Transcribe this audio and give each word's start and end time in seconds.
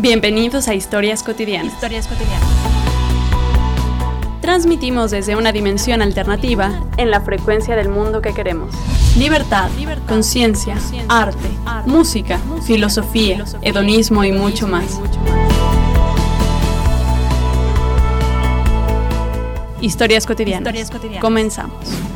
Bienvenidos 0.00 0.66
a 0.68 0.74
Historias 0.74 1.22
Cotidianas. 1.22 1.74
Historias 1.74 2.06
cotidianas. 2.06 2.48
Transmitimos 4.40 5.10
desde 5.10 5.36
una 5.36 5.52
dimensión 5.52 6.00
alternativa 6.00 6.72
en 6.96 7.10
la 7.10 7.20
frecuencia 7.20 7.76
del 7.76 7.90
mundo 7.90 8.22
que 8.22 8.32
queremos. 8.32 8.74
Libertad, 9.18 9.68
conciencia, 10.08 10.78
arte, 11.06 11.50
música, 11.84 12.40
filosofía, 12.66 13.44
hedonismo 13.60 14.24
y 14.24 14.32
mucho 14.32 14.66
más. 14.66 14.98
Historias 19.82 20.24
cotidianas. 20.24 20.62
Historias 20.62 20.90
cotidianas. 20.90 21.20
Comenzamos. 21.20 22.09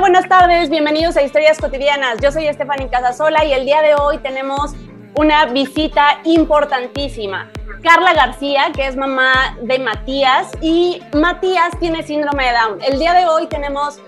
Buenas 0.00 0.28
tardes, 0.28 0.68
bienvenidos 0.68 1.16
a 1.16 1.22
Historias 1.22 1.58
Cotidianas. 1.58 2.18
Yo 2.20 2.30
soy 2.30 2.46
Estefany 2.46 2.88
Casasola 2.90 3.46
y 3.46 3.54
el 3.54 3.64
día 3.64 3.80
de 3.80 3.94
hoy 3.94 4.18
tenemos 4.18 4.74
una 5.14 5.46
visita 5.46 6.20
importantísima. 6.24 7.50
Carla 7.82 8.12
García, 8.12 8.72
que 8.74 8.86
es 8.86 8.94
mamá 8.94 9.56
de 9.62 9.78
Matías, 9.78 10.52
y 10.60 11.02
Matías 11.14 11.78
tiene 11.80 12.02
síndrome 12.02 12.44
de 12.44 12.52
Down. 12.52 12.82
El 12.82 12.98
día 12.98 13.14
de 13.14 13.26
hoy 13.26 13.46
tenemos 13.46 13.98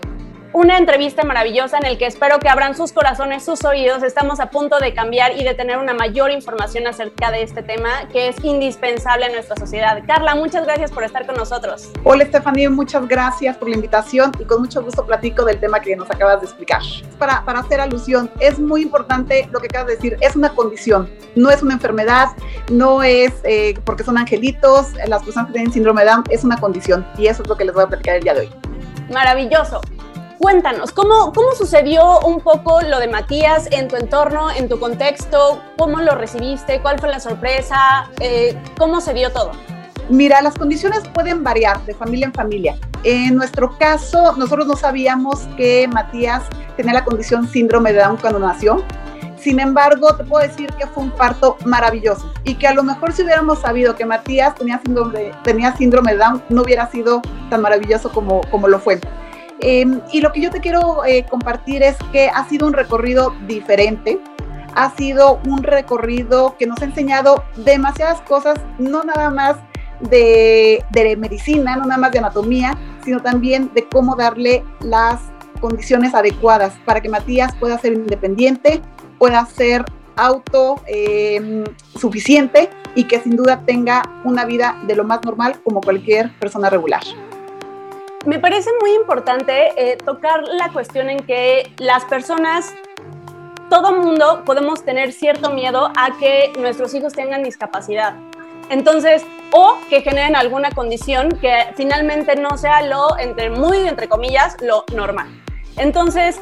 una 0.53 0.79
entrevista 0.79 1.25
maravillosa 1.25 1.79
en 1.79 1.87
el 1.87 1.99
que 1.99 2.07
espero 2.07 2.39
que 2.39 2.49
abran 2.49 2.75
sus 2.75 2.93
corazones, 2.93 3.45
sus 3.45 3.65
oídos. 3.65 4.03
Estamos 4.03 4.41
a 4.41 4.51
punto 4.51 4.79
de 4.79 4.95
cambiar 4.95 5.37
y 5.37 5.45
de 5.45 5.55
tener 5.55 5.79
una 5.79 5.95
mayor 5.95 6.31
información 6.31 6.87
acerca 6.87 7.31
de 7.31 7.43
este 7.43 7.63
tema 7.63 8.09
que 8.11 8.29
es 8.29 8.43
indispensable 8.43 9.27
en 9.27 9.33
nuestra 9.33 9.57
sociedad. 9.57 10.03
Carla, 10.07 10.35
muchas 10.35 10.65
gracias 10.65 10.91
por 10.91 11.05
estar 11.05 11.27
con 11.27 11.37
nosotros. 11.37 11.91
Hola 12.05 12.25
Estefanía, 12.25 12.71
muchas 12.71 13.07
gracias 13.07 13.57
por 13.57 13.69
la 13.69 13.77
invitación 13.77 14.33
y 14.39 14.45
con 14.45 14.61
mucho 14.61 14.83
gusto 14.83 15.05
platico 15.05 15.45
del 15.45 15.61
tema 15.61 15.81
que 15.81 15.95
nos 15.97 16.11
acabas 16.11 16.41
de 16.41 16.47
explicar. 16.47 16.81
Para, 17.19 17.45
para 17.45 17.61
hacer 17.61 17.81
alusión, 17.81 18.31
es 18.41 18.59
muy 18.59 18.83
importante 18.83 19.49
lo 19.53 19.61
que 19.61 19.67
acabas 19.67 19.89
de 19.89 19.97
decir, 19.97 20.17
es 20.21 20.35
una 20.35 20.51
condición, 20.51 21.11
no 21.35 21.51
es 21.51 21.63
una 21.63 21.75
enfermedad, 21.75 22.29
no 22.71 23.03
es 23.03 23.33
eh, 23.45 23.79
porque 23.85 24.03
son 24.03 24.17
angelitos, 24.17 24.95
las 25.07 25.23
personas 25.23 25.49
que 25.49 25.55
tienen 25.55 25.73
síndrome 25.73 26.03
de 26.03 26.11
Down, 26.11 26.25
es 26.31 26.45
una 26.45 26.57
condición 26.57 27.07
y 27.19 27.27
eso 27.27 27.43
es 27.43 27.49
lo 27.49 27.57
que 27.57 27.65
les 27.65 27.75
voy 27.75 27.85
a 27.85 27.89
platicar 27.89 28.17
el 28.17 28.23
día 28.23 28.35
de 28.35 28.41
hoy. 28.41 28.51
Maravilloso. 29.11 29.81
Cuéntanos, 30.39 30.93
¿cómo, 30.93 31.33
¿cómo 31.33 31.53
sucedió 31.57 32.21
un 32.21 32.41
poco 32.41 32.81
lo 32.83 33.01
de 33.01 33.09
Matías 33.09 33.67
en 33.73 33.89
tu 33.89 33.97
entorno, 33.97 34.53
en 34.53 34.69
tu 34.69 34.79
contexto? 34.79 35.61
¿Cómo 35.77 35.99
lo 35.99 36.15
recibiste? 36.15 36.81
¿Cuál 36.81 37.01
fue 37.01 37.09
la 37.09 37.19
sorpresa? 37.19 38.09
Eh, 38.21 38.57
¿Cómo 38.79 39.01
se 39.01 39.15
dio 39.15 39.33
todo? 39.33 39.51
Mira, 40.09 40.41
las 40.41 40.55
condiciones 40.55 41.01
pueden 41.13 41.43
variar 41.43 41.85
de 41.87 41.95
familia 41.95 42.27
en 42.27 42.33
familia. 42.33 42.77
En 43.03 43.35
nuestro 43.35 43.77
caso, 43.79 44.37
nosotros 44.37 44.69
no 44.69 44.77
sabíamos 44.77 45.41
que 45.57 45.89
Matías 45.89 46.45
tenía 46.77 46.93
la 46.93 47.05
condición 47.05 47.49
síndrome 47.49 47.93
de 47.93 47.99
Down 47.99 48.19
cuando 48.19 48.39
nació. 48.39 48.85
Sin 49.39 49.59
embargo, 49.59 50.15
te 50.15 50.23
puedo 50.23 50.47
decir 50.47 50.73
que 50.75 50.87
fue 50.87 51.03
un 51.03 51.11
parto 51.11 51.57
maravilloso 51.65 52.33
y 52.45 52.55
que 52.55 52.69
a 52.69 52.75
lo 52.75 52.85
mejor 52.85 53.13
si 53.13 53.23
hubiéramos 53.23 53.59
sabido 53.59 53.97
que 53.97 54.07
Matías 54.07 54.55
tenía 54.55 54.81
síndrome, 54.85 55.33
tenía 55.43 55.77
síndrome 55.77 56.13
de 56.13 56.19
Down, 56.19 56.45
no 56.49 56.63
hubiera 56.63 56.89
sido 56.93 57.23
tan 57.51 57.61
maravilloso 57.61 58.11
como, 58.11 58.41
como 58.53 58.69
lo 58.69 58.79
fue. 58.79 59.01
Eh, 59.61 59.87
y 60.13 60.21
lo 60.21 60.33
que 60.33 60.41
yo 60.41 60.51
te 60.51 60.61
quiero 60.61 61.05
eh, 61.05 61.27
compartir 61.29 61.83
es 61.83 61.97
que 62.13 62.29
ha 62.29 62.49
sido 62.49 62.67
un 62.67 62.73
recorrido 62.73 63.35
diferente, 63.47 64.21
ha 64.75 64.95
sido 64.97 65.41
un 65.47 65.63
recorrido 65.63 66.57
que 66.59 66.67
nos 66.67 66.81
ha 66.81 66.85
enseñado 66.85 67.45
demasiadas 67.57 68.21
cosas, 68.23 68.59
no 68.79 69.03
nada 69.03 69.31
más 69.31 69.57
de, 70.01 70.85
medicina, 71.19 71.77
no 71.77 71.85
nada 71.87 71.99
más 71.99 72.13
de 72.13 72.19
anatomía, 72.19 72.77
sino 73.05 73.21
también 73.21 73.71
de 73.75 73.89
cómo 73.89 74.17
darle 74.17 74.65
las 74.81 75.21
condiciones 75.61 76.15
adecuadas 76.15 76.75
para 76.85 77.01
que 77.01 77.09
Matías 77.09 77.57
pueda 77.57 77.79
ser 77.79 77.95
independiente, 77.95 78.81
pueda 79.19 79.45
ser 79.47 79.85
autosuficiente 80.17 82.63
eh, 82.63 82.71
y 82.95 83.05
que 83.05 83.21
sin 83.21 83.37
duda 83.37 83.63
tenga 83.67 84.03
una 84.25 84.45
vida 84.45 84.81
de 84.87 84.95
lo 84.95 85.05
más 85.05 85.25
normal 85.25 85.61
como 85.65 85.81
cualquier 85.81 86.31
persona 86.39 86.71
regular. 86.71 87.03
Me 88.27 88.39
parece 88.41 88.71
muy 88.81 88.93
importante 88.95 89.73
eh, 89.77 89.97
tocar 89.97 90.43
la 90.43 90.73
cuestión 90.73 91.09
en 91.09 91.21
que 91.25 91.73
las 91.79 92.05
personas, 92.05 92.75
todo 93.71 93.93
mundo 93.93 94.43
podemos 94.45 94.85
tener 94.85 95.13
cierto 95.13 95.51
miedo 95.51 95.93
a 95.97 96.19
que 96.19 96.53
nuestros 96.59 96.95
hijos 96.95 97.13
tengan 97.13 97.45
discapacidad. 97.45 98.17
Entonces, 98.71 99.25
o 99.53 99.79
que 99.89 100.03
generen 100.03 100.35
alguna 100.37 100.71
condición 100.73 101.31
que 101.41 101.73
finalmente 101.77 102.35
no 102.37 102.59
sea 102.59 102.83
lo, 102.83 103.17
entre 103.19 103.51
muy 103.51 103.79
entre 103.87 104.09
comillas, 104.09 104.57
lo 104.61 104.85
normal. 104.95 105.29
Entonces, 105.77 106.41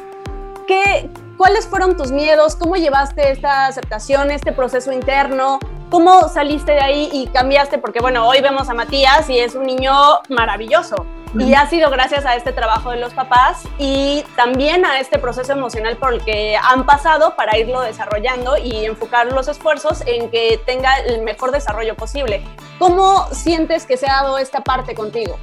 ¿qué, 0.67 1.09
¿cuáles 1.37 1.67
fueron 1.67 1.95
tus 1.95 2.11
miedos? 2.11 2.55
¿Cómo 2.55 2.75
llevaste 2.75 3.31
esta 3.31 3.67
aceptación, 3.67 4.31
este 4.31 4.51
proceso 4.51 4.91
interno? 4.91 5.59
¿Cómo 5.89 6.27
saliste 6.27 6.73
de 6.73 6.81
ahí 6.81 7.09
y 7.13 7.27
cambiaste? 7.27 7.77
Porque 7.77 7.99
bueno, 7.99 8.27
hoy 8.27 8.41
vemos 8.41 8.67
a 8.67 8.73
Matías 8.73 9.29
y 9.29 9.39
es 9.39 9.55
un 9.55 9.63
niño 9.63 9.93
maravilloso. 10.27 11.05
Y 11.35 11.53
ha 11.53 11.69
sido 11.69 11.89
gracias 11.89 12.25
a 12.25 12.35
este 12.35 12.51
trabajo 12.51 12.91
de 12.91 12.97
los 12.97 13.13
papás 13.13 13.63
y 13.77 14.23
también 14.35 14.85
a 14.85 14.99
este 14.99 15.19
proceso 15.19 15.51
emocional 15.51 15.97
por 15.97 16.13
el 16.13 16.23
que 16.23 16.57
han 16.57 16.85
pasado 16.85 17.35
para 17.35 17.57
irlo 17.57 17.81
desarrollando 17.81 18.57
y 18.57 18.85
enfocar 18.85 19.31
los 19.33 19.47
esfuerzos 19.47 20.03
en 20.05 20.29
que 20.29 20.59
tenga 20.65 20.97
el 20.99 21.21
mejor 21.21 21.51
desarrollo 21.51 21.95
posible. 21.95 22.43
¿Cómo 22.79 23.27
sientes 23.31 23.85
que 23.85 23.97
se 23.97 24.07
ha 24.07 24.23
dado 24.23 24.37
esta 24.37 24.61
parte 24.61 24.95
contigo? 24.95 25.37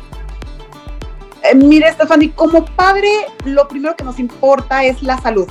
Eh, 1.43 1.55
mire, 1.55 1.93
Stephanie, 1.93 2.33
como 2.33 2.65
padre, 2.65 3.11
lo 3.45 3.69
primero 3.69 3.95
que 3.95 4.05
nos 4.05 4.19
importa 4.19 4.85
es 4.85 5.03
la 5.03 5.19
salud. 5.19 5.49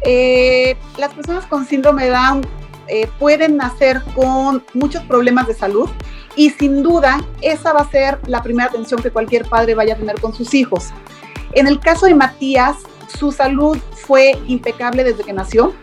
Eh, 0.00 0.76
las 0.96 1.12
personas 1.12 1.46
con 1.46 1.66
síndrome 1.66 2.08
Down 2.08 2.46
eh, 2.88 3.08
pueden 3.18 3.56
nacer 3.58 4.02
con 4.14 4.64
muchos 4.74 5.02
problemas 5.04 5.46
de 5.46 5.54
salud 5.54 5.88
y 6.36 6.50
sin 6.50 6.82
duda 6.82 7.24
esa 7.40 7.72
va 7.72 7.80
a 7.80 7.90
ser 7.90 8.18
la 8.26 8.42
primera 8.42 8.68
atención 8.68 9.02
que 9.02 9.10
cualquier 9.10 9.48
padre 9.48 9.74
vaya 9.74 9.94
a 9.94 9.96
tener 9.96 10.20
con 10.20 10.34
sus 10.34 10.54
hijos. 10.54 10.90
En 11.52 11.66
el 11.66 11.80
caso 11.80 12.06
de 12.06 12.14
Matías, 12.14 12.76
su 13.18 13.32
salud 13.32 13.76
fue 13.92 14.38
impecable 14.46 15.04
desde 15.04 15.22
que 15.22 15.32
nació. 15.32 15.74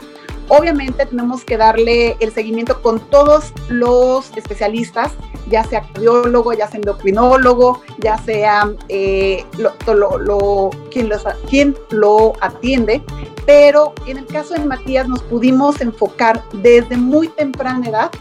Obviamente 0.47 1.05
tenemos 1.05 1.45
que 1.45 1.57
darle 1.57 2.17
el 2.19 2.33
seguimiento 2.33 2.81
con 2.81 2.99
todos 2.99 3.53
los 3.69 4.35
especialistas, 4.35 5.11
ya 5.47 5.63
sea 5.63 5.81
cardiólogo, 5.81 6.53
ya 6.53 6.67
sea 6.67 6.79
endocrinólogo, 6.79 7.83
ya 7.99 8.17
sea 8.17 8.71
eh, 8.87 9.45
lo, 9.57 10.17
lo, 10.17 10.71
quien, 10.89 11.07
los, 11.07 11.23
quien 11.47 11.77
lo 11.91 12.33
atiende. 12.41 13.03
Pero 13.45 13.93
en 14.07 14.17
el 14.17 14.25
caso 14.25 14.55
de 14.55 14.65
Matías 14.65 15.07
nos 15.07 15.21
pudimos 15.21 15.81
enfocar 15.81 16.43
desde 16.51 16.97
muy 16.97 17.27
temprana 17.27 17.87
edad 17.87 18.11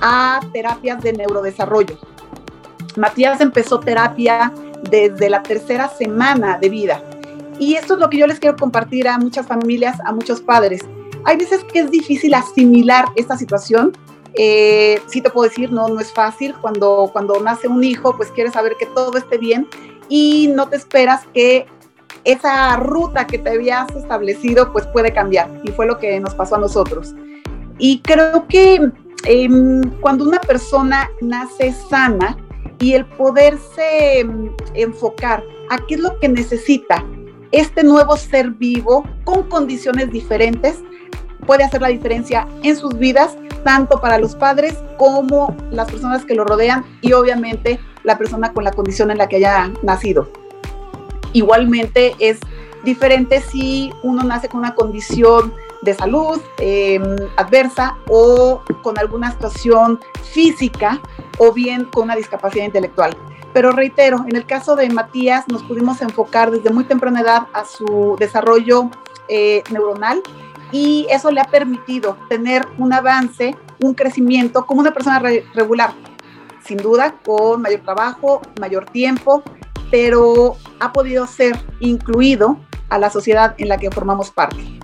a 0.00 0.40
terapias 0.52 1.02
de 1.02 1.12
neurodesarrollo. 1.12 1.98
Matías 2.96 3.40
empezó 3.40 3.80
terapia 3.80 4.52
desde 4.90 5.28
la 5.30 5.42
tercera 5.42 5.88
semana 5.88 6.58
de 6.58 6.68
vida. 6.68 7.02
Y 7.58 7.74
esto 7.74 7.94
es 7.94 8.00
lo 8.00 8.10
que 8.10 8.18
yo 8.18 8.26
les 8.26 8.38
quiero 8.38 8.56
compartir 8.56 9.08
a 9.08 9.18
muchas 9.18 9.46
familias, 9.46 9.98
a 10.04 10.12
muchos 10.12 10.40
padres. 10.40 10.82
Hay 11.24 11.36
veces 11.36 11.64
que 11.64 11.80
es 11.80 11.90
difícil 11.90 12.34
asimilar 12.34 13.06
esta 13.16 13.36
situación. 13.36 13.92
Eh, 14.34 15.00
sí 15.06 15.22
te 15.22 15.30
puedo 15.30 15.48
decir, 15.48 15.72
no, 15.72 15.88
no 15.88 16.00
es 16.00 16.12
fácil. 16.12 16.54
Cuando, 16.60 17.10
cuando 17.12 17.40
nace 17.40 17.68
un 17.68 17.82
hijo, 17.82 18.16
pues 18.16 18.30
quieres 18.30 18.52
saber 18.52 18.74
que 18.78 18.86
todo 18.86 19.16
esté 19.16 19.38
bien 19.38 19.68
y 20.08 20.52
no 20.54 20.68
te 20.68 20.76
esperas 20.76 21.26
que 21.32 21.66
esa 22.24 22.76
ruta 22.76 23.26
que 23.26 23.38
te 23.38 23.50
habías 23.50 23.88
establecido, 23.94 24.72
pues 24.72 24.86
puede 24.88 25.12
cambiar. 25.12 25.48
Y 25.62 25.70
fue 25.70 25.86
lo 25.86 25.98
que 25.98 26.18
nos 26.20 26.34
pasó 26.34 26.56
a 26.56 26.58
nosotros. 26.58 27.14
Y 27.78 28.00
creo 28.00 28.46
que 28.48 28.90
eh, 29.24 29.48
cuando 30.00 30.24
una 30.24 30.40
persona 30.40 31.10
nace 31.20 31.72
sana 31.72 32.36
y 32.78 32.92
el 32.92 33.06
poderse 33.06 34.20
em, 34.20 34.50
enfocar 34.74 35.42
a 35.70 35.78
qué 35.86 35.94
es 35.94 36.00
lo 36.00 36.18
que 36.18 36.28
necesita 36.28 37.04
este 37.52 37.82
nuevo 37.82 38.16
ser 38.16 38.50
vivo 38.50 39.04
con 39.24 39.44
condiciones 39.44 40.10
diferentes, 40.10 40.82
puede 41.46 41.64
hacer 41.64 41.80
la 41.80 41.88
diferencia 41.88 42.46
en 42.62 42.76
sus 42.76 42.98
vidas, 42.98 43.36
tanto 43.64 44.00
para 44.00 44.18
los 44.18 44.34
padres 44.34 44.76
como 44.98 45.56
las 45.70 45.90
personas 45.90 46.24
que 46.24 46.34
lo 46.34 46.44
rodean 46.44 46.84
y 47.00 47.12
obviamente 47.12 47.80
la 48.04 48.18
persona 48.18 48.52
con 48.52 48.64
la 48.64 48.72
condición 48.72 49.10
en 49.10 49.18
la 49.18 49.28
que 49.28 49.36
haya 49.36 49.72
nacido. 49.82 50.28
Igualmente 51.32 52.14
es 52.18 52.38
diferente 52.84 53.40
si 53.40 53.92
uno 54.02 54.22
nace 54.22 54.48
con 54.48 54.60
una 54.60 54.74
condición 54.74 55.52
de 55.86 55.94
salud 55.94 56.38
eh, 56.58 57.00
adversa 57.36 57.96
o 58.08 58.60
con 58.82 58.98
alguna 58.98 59.30
situación 59.30 59.98
física 60.22 61.00
o 61.38 61.52
bien 61.52 61.86
con 61.86 62.04
una 62.04 62.16
discapacidad 62.16 62.66
intelectual. 62.66 63.16
Pero 63.54 63.70
reitero, 63.70 64.26
en 64.28 64.36
el 64.36 64.44
caso 64.44 64.76
de 64.76 64.90
Matías 64.90 65.48
nos 65.48 65.62
pudimos 65.62 66.02
enfocar 66.02 66.50
desde 66.50 66.68
muy 66.68 66.84
temprana 66.84 67.22
edad 67.22 67.46
a 67.54 67.64
su 67.64 68.16
desarrollo 68.18 68.90
eh, 69.28 69.62
neuronal 69.70 70.22
y 70.72 71.06
eso 71.08 71.30
le 71.30 71.40
ha 71.40 71.44
permitido 71.44 72.18
tener 72.28 72.66
un 72.76 72.92
avance, 72.92 73.56
un 73.80 73.94
crecimiento 73.94 74.66
como 74.66 74.80
una 74.80 74.92
persona 74.92 75.22
regular, 75.54 75.94
sin 76.66 76.76
duda 76.78 77.14
con 77.24 77.62
mayor 77.62 77.80
trabajo, 77.80 78.42
mayor 78.60 78.84
tiempo, 78.86 79.42
pero 79.90 80.56
ha 80.80 80.92
podido 80.92 81.26
ser 81.26 81.56
incluido 81.80 82.58
a 82.88 82.98
la 82.98 83.08
sociedad 83.08 83.54
en 83.58 83.68
la 83.68 83.78
que 83.78 83.90
formamos 83.90 84.30
parte. 84.30 84.76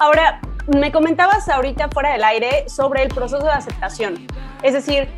Ahora, 0.00 0.40
me 0.66 0.90
comentabas 0.90 1.46
ahorita 1.50 1.90
fuera 1.90 2.12
del 2.12 2.24
aire 2.24 2.66
sobre 2.70 3.02
el 3.02 3.08
proceso 3.08 3.44
de 3.44 3.50
aceptación. 3.50 4.26
Es 4.62 4.72
decir, 4.72 5.10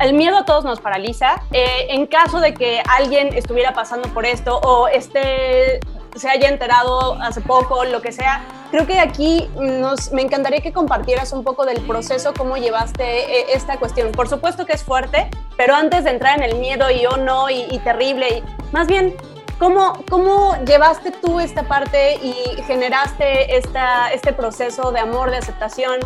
el 0.00 0.14
miedo 0.14 0.38
a 0.38 0.46
todos 0.46 0.64
nos 0.64 0.80
paraliza. 0.80 1.42
Eh, 1.52 1.88
en 1.90 2.06
caso 2.06 2.40
de 2.40 2.54
que 2.54 2.82
alguien 2.88 3.34
estuviera 3.34 3.74
pasando 3.74 4.08
por 4.08 4.24
esto 4.24 4.58
o 4.60 4.88
esté, 4.88 5.80
se 6.16 6.30
haya 6.30 6.48
enterado 6.48 7.20
hace 7.20 7.42
poco, 7.42 7.84
lo 7.84 8.00
que 8.00 8.12
sea, 8.12 8.42
creo 8.70 8.86
que 8.86 8.98
aquí 8.98 9.46
nos, 9.58 10.10
me 10.10 10.22
encantaría 10.22 10.62
que 10.62 10.72
compartieras 10.72 11.34
un 11.34 11.44
poco 11.44 11.66
del 11.66 11.82
proceso, 11.82 12.32
cómo 12.32 12.56
llevaste 12.56 13.40
eh, 13.40 13.46
esta 13.52 13.76
cuestión. 13.76 14.10
Por 14.10 14.26
supuesto 14.26 14.64
que 14.64 14.72
es 14.72 14.82
fuerte, 14.82 15.28
pero 15.58 15.74
antes 15.74 16.04
de 16.04 16.12
entrar 16.12 16.38
en 16.38 16.44
el 16.44 16.54
miedo 16.58 16.90
y 16.90 17.04
oh 17.04 17.18
no, 17.18 17.50
y, 17.50 17.66
y 17.70 17.78
terrible, 17.80 18.38
y, 18.38 18.42
más 18.72 18.86
bien, 18.86 19.14
¿Cómo, 19.60 20.02
¿Cómo 20.08 20.56
llevaste 20.64 21.10
tú 21.10 21.38
esta 21.38 21.64
parte 21.64 22.14
y 22.14 22.34
generaste 22.62 23.58
esta, 23.58 24.10
este 24.10 24.32
proceso 24.32 24.90
de 24.90 25.00
amor, 25.00 25.30
de 25.30 25.36
aceptación? 25.36 26.00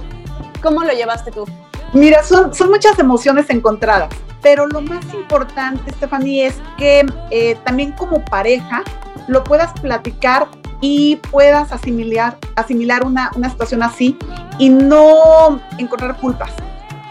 ¿Cómo 0.60 0.82
lo 0.82 0.92
llevaste 0.92 1.30
tú? 1.30 1.46
Mira, 1.92 2.24
son, 2.24 2.52
son 2.52 2.70
muchas 2.70 2.98
emociones 2.98 3.48
encontradas, 3.50 4.08
pero 4.42 4.66
lo 4.66 4.80
más 4.80 5.04
importante, 5.14 5.92
Stephanie, 5.92 6.46
es 6.46 6.56
que 6.76 7.06
eh, 7.30 7.56
también 7.64 7.92
como 7.92 8.24
pareja 8.24 8.82
lo 9.28 9.44
puedas 9.44 9.72
platicar 9.80 10.48
y 10.80 11.20
puedas 11.30 11.70
asimilar, 11.70 12.36
asimilar 12.56 13.06
una, 13.06 13.30
una 13.36 13.50
situación 13.50 13.84
así 13.84 14.18
y 14.58 14.68
no 14.68 15.60
encontrar 15.78 16.16
culpas. 16.16 16.50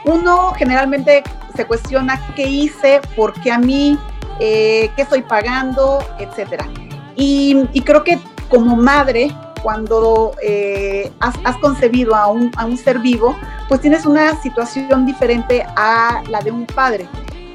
Uno 0.04 0.52
generalmente 0.58 1.24
se 1.56 1.66
cuestiona 1.66 2.20
qué 2.36 2.50
hice, 2.50 3.00
por 3.16 3.32
qué 3.42 3.50
a 3.50 3.60
mí, 3.60 3.98
eh, 4.40 4.92
qué 4.96 5.02
estoy 5.02 5.22
pagando, 5.22 6.00
etcétera. 6.20 6.68
Y, 7.16 7.82
creo 7.82 8.04
que 8.04 8.20
como 8.50 8.76
madre, 8.76 9.36
cuando 9.62 10.34
eh, 10.42 11.12
has, 11.20 11.58
concebido 11.58 12.16
a 12.16 12.28
un, 12.28 12.52
a 12.58 12.66
un 12.66 12.78
ser 12.78 13.00
vivo, 13.00 13.36
pues 13.70 13.82
tienes 13.82 14.06
una 14.06 14.40
situación 14.42 15.06
diferente 15.06 15.66
a 15.76 16.24
la 16.30 16.42
de 16.42 16.52
un 16.52 16.66
padre. 16.66 17.08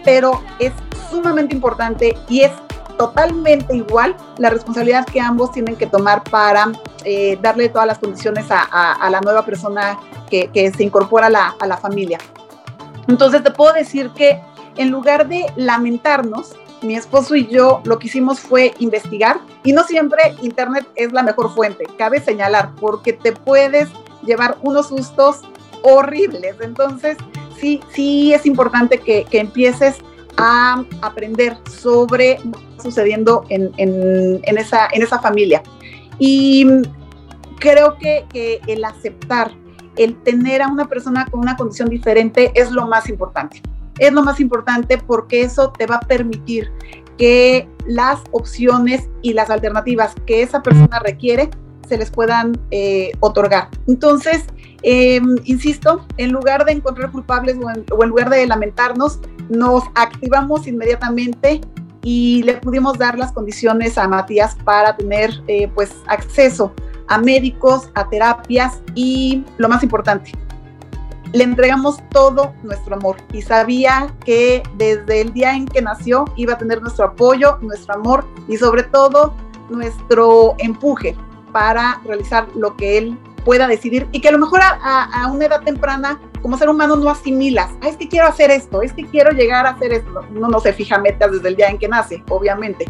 Pero 0.05 0.41
es 0.59 0.73
sumamente 1.11 1.55
importante 1.55 2.17
y 2.29 2.43
es 2.43 2.53
totalmente 2.99 3.75
igual 3.77 4.15
la 4.39 4.51
responsabilidad 4.51 5.07
que 5.07 5.21
ambos 5.21 5.53
tienen 5.53 5.77
que 5.77 5.87
tomar 5.87 6.23
para 6.25 6.73
eh, 7.05 7.39
darle 7.41 7.69
todas 7.69 7.87
las 7.87 7.99
condiciones 7.99 8.47
a, 8.51 9.09
la 9.09 9.21
nueva 9.21 9.45
persona 9.45 9.99
que, 10.29 10.51
que 10.53 10.71
se 10.73 10.83
incorpora 10.83 11.29
a 11.29 11.31
la, 11.31 11.55
a 11.61 11.67
la, 11.67 11.77
familia. 11.77 12.19
Entonces 13.07 13.43
te 13.43 13.51
puedo 13.51 13.73
decir 13.73 14.11
que 14.11 14.41
en 14.77 14.91
lugar 14.91 15.29
de 15.29 15.47
lamentarnos, 15.57 16.55
mi 16.83 16.97
esposo 16.97 17.35
y 17.35 17.47
yo 17.47 17.81
lo 17.85 17.99
que 17.99 18.07
hicimos 18.07 18.41
fue 18.41 18.75
investigar 18.79 19.41
y 19.65 19.73
no 19.73 19.85
siempre 19.85 20.35
Internet 20.43 20.87
es 20.95 21.13
la 21.13 21.23
mejor 21.23 21.55
fuente, 21.55 21.85
cabe 21.97 22.21
señalar, 22.21 22.75
porque 22.81 23.13
te 23.13 23.33
puedes 23.33 23.89
llevar 24.25 24.59
unos 24.63 24.89
sustos 24.89 25.41
horribles. 25.83 26.57
Entonces, 26.61 27.17
sí, 27.61 27.81
sí 27.93 28.33
es 28.33 28.47
importante 28.47 28.99
que, 28.99 29.27
empieces 29.33 29.97
a 30.37 30.85
aprender 31.03 31.57
sobre 31.69 32.39
lo 32.45 32.53
que 32.53 32.65
está 32.71 32.83
sucediendo 32.83 33.45
en, 33.49 34.41
esa, 34.45 34.89
en 34.93 35.03
esa 35.03 35.19
familia. 35.19 35.63
Y 36.19 36.67
creo 37.59 37.97
que, 37.99 38.25
que 38.33 38.61
el 38.67 38.85
aceptar, 38.85 39.53
el 39.97 40.17
tener 40.23 40.63
a 40.63 40.69
una 40.69 40.87
persona 40.87 41.27
con 41.31 41.41
una 41.41 41.57
condición 41.57 41.89
diferente 41.89 42.53
es 42.55 42.71
lo 42.71 42.87
más 42.87 43.09
importante 43.09 43.63
es 43.99 44.13
lo 44.13 44.23
más 44.23 44.41
importante 44.41 44.99
porque 44.99 45.43
eso 45.43 45.71
te 45.71 45.87
va 45.87 45.97
a 45.97 46.01
permitir 46.01 46.71
que 47.17 47.69
las 47.87 48.21
opciones 48.31 49.09
y 49.23 49.33
las 49.33 49.51
alternativas 49.51 50.15
que 50.27 50.43
esa 50.43 50.63
persona 50.63 51.01
requiere 51.01 51.51
se 51.89 51.99
les 51.99 52.11
puedan 52.11 52.53
eh, 52.71 53.13
otorgar. 53.21 53.69
Entonces, 53.87 54.45
em, 54.83 55.37
insisto, 55.45 56.07
en 56.17 56.33
lugar 56.33 56.65
de 56.65 56.73
encontrar 56.73 57.11
culpables 57.11 57.57
o 57.91 58.03
en, 58.03 58.09
lugar 58.09 58.31
de 58.31 58.47
lamentarnos, 58.47 59.21
nos 59.49 59.85
activamos 59.95 60.67
inmediatamente 60.67 61.61
y 62.03 62.43
le 62.45 62.55
pudimos 62.55 62.99
dar 62.99 63.19
las 63.19 63.33
condiciones 63.33 63.99
a 63.99 64.07
Matías 64.07 64.57
para 64.65 64.97
tener 64.97 65.31
eh, 65.49 65.69
pues 65.75 65.95
acceso 66.07 66.73
a 67.09 67.19
médicos, 67.19 67.91
a 67.95 68.09
terapias 68.09 68.81
y 68.95 69.43
lo 69.57 69.69
más 69.69 69.83
importante, 69.83 70.33
le 71.33 71.45
entregamos 71.45 71.99
todo 72.11 72.55
nuestro 72.63 72.97
amor 72.97 73.17
y 73.33 73.43
sabía 73.43 74.15
que 74.25 74.63
desde 74.77 75.21
el 75.21 75.33
día 75.33 75.55
en 75.55 75.67
que 75.67 75.83
nació 75.83 76.25
iba 76.37 76.55
a 76.55 76.59
tener 76.59 76.81
nuestro 76.81 77.05
apoyo, 77.07 77.59
nuestro 77.61 77.95
amor 77.95 78.27
y 78.49 78.57
sobre 78.57 78.85
todo 78.85 79.35
nuestro 79.69 80.55
empuje 80.59 81.17
para 81.53 82.01
realizar 82.05 82.47
lo 82.55 82.77
que 82.77 82.99
él 82.99 83.19
pueda 83.45 83.67
decidir 83.67 84.09
y 84.13 84.21
que 84.21 84.29
a 84.29 84.33
lo 84.33 84.39
mejor 84.39 84.61
a, 84.63 85.31
una 85.33 85.47
edad 85.47 85.63
temprana 85.63 86.21
como 86.43 86.57
ser 86.57 86.69
humano 86.69 86.97
no 86.97 87.11
asimilas, 87.11 87.71
ah, 87.81 87.89
es 87.89 87.97
que 87.97 88.09
quiero 88.09 88.27
hacer 88.27 88.51
esto, 88.51 88.83
es 88.83 88.93
que 88.93 89.05
quiero 89.05 89.33
llegar 89.33 89.67
a 89.67 89.71
hacer 89.71 89.93
esto. 89.93 90.23
No, 90.33 90.49
no 90.49 90.61
se 90.61 90.73
fija 90.73 90.99
metas 90.99 91.33
desde 91.33 91.49
el 91.49 91.57
día 91.57 91.69
en 91.69 91.79
que 91.79 91.89
nace, 91.89 92.23
obviamente, 92.29 92.85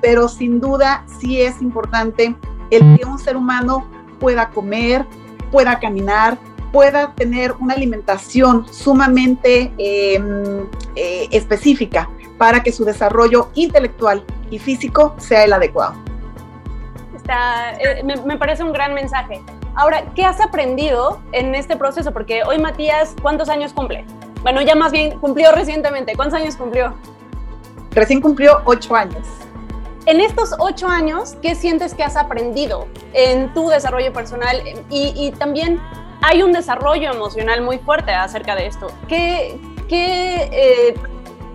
pero 0.00 0.28
sin 0.28 0.60
duda 0.60 1.04
sí 1.20 1.40
es 1.42 1.60
importante 1.62 2.34
el 2.70 2.98
que 2.98 3.06
un 3.06 3.18
ser 3.18 3.36
humano 3.36 3.86
pueda 4.18 4.48
comer, 4.50 5.06
pueda 5.52 5.78
caminar, 5.78 6.38
pueda 6.72 7.14
tener 7.14 7.52
una 7.52 7.74
alimentación 7.74 8.66
sumamente 8.72 9.72
em, 9.78 10.66
eh, 10.96 11.28
específica 11.30 12.08
para 12.38 12.62
que 12.62 12.72
su 12.72 12.84
desarrollo 12.84 13.50
intelectual 13.54 14.24
y 14.50 14.58
físico 14.58 15.14
sea 15.18 15.44
el 15.44 15.52
adecuado. 15.52 15.94
Eh, 17.78 18.02
me, 18.04 18.38
parece 18.38 18.62
un 18.62 18.72
gran 18.72 18.94
mensaje. 18.94 19.42
Ahora, 19.74 20.04
¿qué 20.14 20.24
has 20.24 20.40
aprendido 20.40 21.20
en 21.32 21.54
este 21.54 21.76
proceso? 21.76 22.12
Porque 22.12 22.42
hoy 22.42 22.58
Matías, 22.58 23.14
¿cuántos 23.20 23.48
años 23.48 23.72
cumple? 23.72 24.04
Bueno, 24.42 24.62
ya 24.62 24.74
más 24.74 24.92
bien 24.92 25.18
cumplió 25.18 25.52
recientemente. 25.52 26.14
¿Cuántos 26.16 26.40
años 26.40 26.56
cumplió? 26.56 26.94
Recién 27.90 28.20
cumplió 28.20 28.62
ocho 28.64 28.94
años. 28.94 29.26
En 30.06 30.20
estos 30.22 30.54
ocho 30.58 30.88
años, 30.88 31.36
¿qué 31.42 31.54
sientes 31.54 31.92
que 31.92 32.02
has 32.02 32.16
aprendido 32.16 32.86
en 33.12 33.52
tu 33.52 33.68
desarrollo 33.68 34.10
personal 34.12 34.62
y, 34.88 35.12
y 35.14 35.32
también 35.32 35.78
hay 36.22 36.42
un 36.42 36.52
desarrollo 36.52 37.12
emocional 37.12 37.62
muy 37.62 37.78
fuerte 37.78 38.12
acerca 38.12 38.54
de 38.54 38.66
esto. 38.66 38.88
¿Qué, 39.08 39.58
eh, 39.90 40.94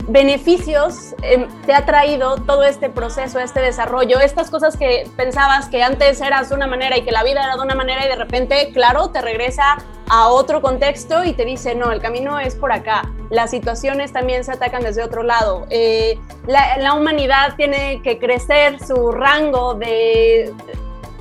beneficios 0.08 1.16
em, 1.22 1.48
te 1.66 1.74
ha 1.74 1.86
traído 1.86 2.36
todo 2.36 2.64
este 2.64 2.90
proceso, 2.90 3.40
este 3.40 3.62
desarrollo, 3.62 4.20
estas 4.20 4.50
cosas 4.50 4.76
que 4.76 5.08
pensabas 5.16 5.70
que 5.70 5.82
antes 5.82 6.20
eras 6.20 6.52
una 6.52 6.68
manera 6.68 6.98
y 6.98 7.04
que 7.04 7.12
la 7.12 7.24
vida 7.24 7.44
era 7.44 7.56
de 7.56 7.62
una 7.62 7.76
manera 7.76 8.06
y 8.06 8.10
de 8.10 8.16
repente, 8.16 8.72
claro, 8.74 9.12
te 9.12 9.22
regresa 9.22 9.78
a 10.10 10.28
otro 10.28 10.62
contexto 10.62 11.24
y 11.24 11.34
te 11.34 11.46
dice, 11.46 11.76
no, 11.76 11.92
el 11.92 12.02
camino 12.02 12.38
es 12.38 12.56
por 12.56 12.74
acá, 12.74 13.10
las 13.30 13.52
situaciones 13.52 14.12
también 14.12 14.44
se 14.44 14.52
atacan 14.52 14.84
desde 14.84 15.04
otro 15.04 15.24
lado, 15.24 15.66
eh, 15.70 16.20
la 16.48 16.94
humanidad 16.94 17.56
tiene 17.56 18.02
que 18.02 18.20
crecer 18.20 18.86
su 18.86 19.12
rango 19.12 19.74
de 19.76 20.54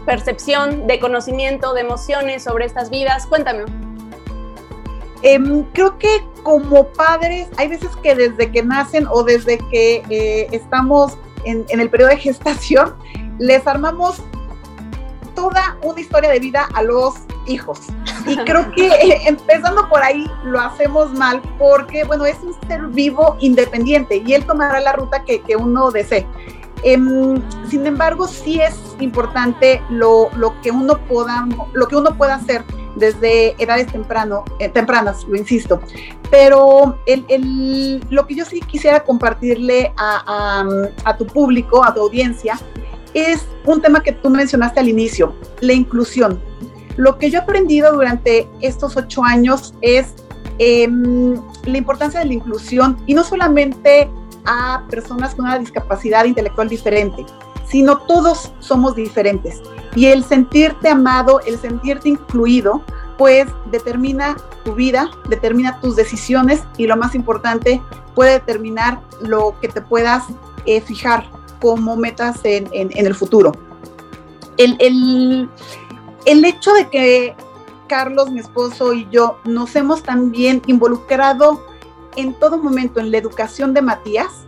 percepción, 0.04 0.87
de 0.87 0.99
conocimiento, 0.99 1.75
de 1.75 1.82
emociones 1.82 2.44
sobre 2.44 2.66
estas 2.66 2.90
vidas? 2.90 3.26
Cuéntame. 3.26 3.64
Em, 5.23 5.62
creo 5.73 5.99
que 5.99 6.25
como 6.42 6.88
padres, 6.88 7.49
hay 7.56 7.68
veces 7.68 7.90
que 8.02 8.14
desde 8.14 8.50
que 8.50 8.62
nacen 8.62 9.06
o 9.09 9.23
desde 9.23 9.59
que 9.71 10.02
eh, 10.11 10.49
estamos 10.50 11.16
en, 11.44 11.64
el 11.68 11.88
periodo 11.88 12.11
de 12.11 12.18
gestación, 12.18 12.94
les 13.38 13.66
armamos 13.66 14.21
toda 15.35 15.78
una 15.82 16.00
historia 16.00 16.30
de 16.30 16.40
vida 16.40 16.68
a 16.75 16.82
los 16.82 17.14
hijos. 17.47 17.80
Y 18.26 18.37
creo 18.38 18.71
que 18.73 18.88
empezando 19.26 19.88
por 19.88 20.02
ahí 20.02 20.26
lo 20.44 20.61
hacemos 20.61 21.12
mal 21.12 21.40
porque, 21.59 22.04
bueno, 22.04 22.26
es 22.26 22.38
un 22.42 22.54
ser 22.66 22.82
vivo 22.88 23.37
independiente 23.40 24.23
y 24.25 24.35
él 24.35 24.44
tomará 24.44 24.80
la 24.80 24.92
ruta 24.92 25.25
que, 25.25 25.40
que 25.42 25.56
uno 25.56 25.90
desee. 25.90 26.26
Em, 26.85 27.41
sin 27.69 27.87
embargo, 27.87 28.27
sí 28.27 28.61
es 28.61 28.75
importante 29.01 29.81
lo, 29.89 30.31
que 30.62 30.71
uno 30.71 30.99
pueda, 31.07 31.47
lo 31.73 31.87
que 31.87 31.97
uno 31.97 32.17
pueda 32.17 32.37
hacer 32.37 32.65
desde 32.97 33.55
edades 33.62 33.87
temprano, 33.87 34.45
eh, 34.59 34.69
tempranas, 34.69 35.25
lo 35.25 35.37
insisto. 35.37 35.81
Pero 36.31 36.99
lo 38.11 38.27
que 38.27 38.35
yo 38.35 38.45
sí 38.45 38.61
quisiera 38.61 39.05
compartirle 39.05 39.93
a, 39.97 40.65
tu 41.19 41.27
público, 41.27 41.85
a 41.85 41.95
tu 41.95 42.01
audiencia, 42.01 42.59
es 43.15 43.47
un 43.67 43.81
tema 43.81 44.03
que 44.03 44.12
tú 44.12 44.31
mencionaste 44.31 44.81
al 44.81 44.89
inicio, 44.89 45.35
la 45.61 45.75
inclusión. 45.75 46.41
Lo 46.97 47.19
que 47.19 47.31
yo 47.31 47.39
he 47.39 47.43
aprendido 47.43 47.93
durante 47.93 48.49
estos 48.61 48.97
ocho 48.97 49.23
años 49.25 49.75
es 49.83 50.15
em, 50.59 51.35
la 51.65 51.79
importancia 51.79 52.21
de 52.21 52.27
la 52.27 52.35
inclusión 52.35 52.97
y 53.07 53.15
no 53.15 53.25
solamente 53.25 54.11
a 54.45 54.85
personas 54.91 55.35
con 55.35 55.47
una 55.47 55.59
discapacidad 55.59 56.25
intelectual 56.25 56.69
diferente, 56.69 57.25
sino 57.67 57.99
todos 57.99 58.53
somos 58.61 58.95
diferentes. 58.95 59.63
Y 59.95 60.07
el 60.07 60.25
sentirte 60.25 60.89
amado, 60.89 61.41
el 61.41 61.59
sentirte 61.59 62.09
incluido, 62.09 62.83
pues 63.19 63.47
determina 63.71 64.37
tu 64.65 64.75
vida, 64.75 65.11
determina 65.29 65.81
tus 65.81 65.97
decisiones 65.97 66.63
y 66.77 66.87
lo 66.87 66.97
más 66.97 67.15
importante, 67.15 67.81
puede 68.15 68.33
determinar 68.33 69.01
lo 69.21 69.55
que 69.61 69.69
te 69.69 69.81
puedas 69.81 70.25
eh, 70.67 70.81
fijar 70.81 71.31
como 71.61 71.97
metas 71.97 72.41
en, 72.45 72.69
el 72.73 73.15
futuro. 73.15 73.53
El, 74.57 75.49
el 76.27 76.45
hecho 76.45 76.73
de 76.73 76.89
que 76.89 77.35
Carlos, 77.89 78.31
mi 78.31 78.41
esposo 78.41 78.95
y 78.95 79.07
yo 79.11 79.39
nos 79.45 79.77
hemos 79.77 80.03
también 80.03 80.63
involucrado 80.67 81.63
en 82.16 82.35
todo 82.35 82.59
momento 82.59 83.00
en 83.00 83.11
la 83.11 83.19
educación 83.19 83.75
de 83.75 83.83
Matías, 83.83 84.45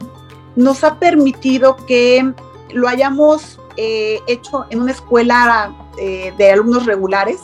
nos 0.56 0.84
ha 0.84 0.98
permitido 0.98 1.76
que 1.86 2.32
lo 2.72 2.88
hayamos 2.88 3.58
eh, 3.76 4.20
hecho 4.26 4.66
en 4.70 4.82
una 4.82 4.92
escuela 4.92 5.74
eh, 5.98 6.32
de 6.36 6.52
alumnos 6.52 6.86
regulares 6.86 7.40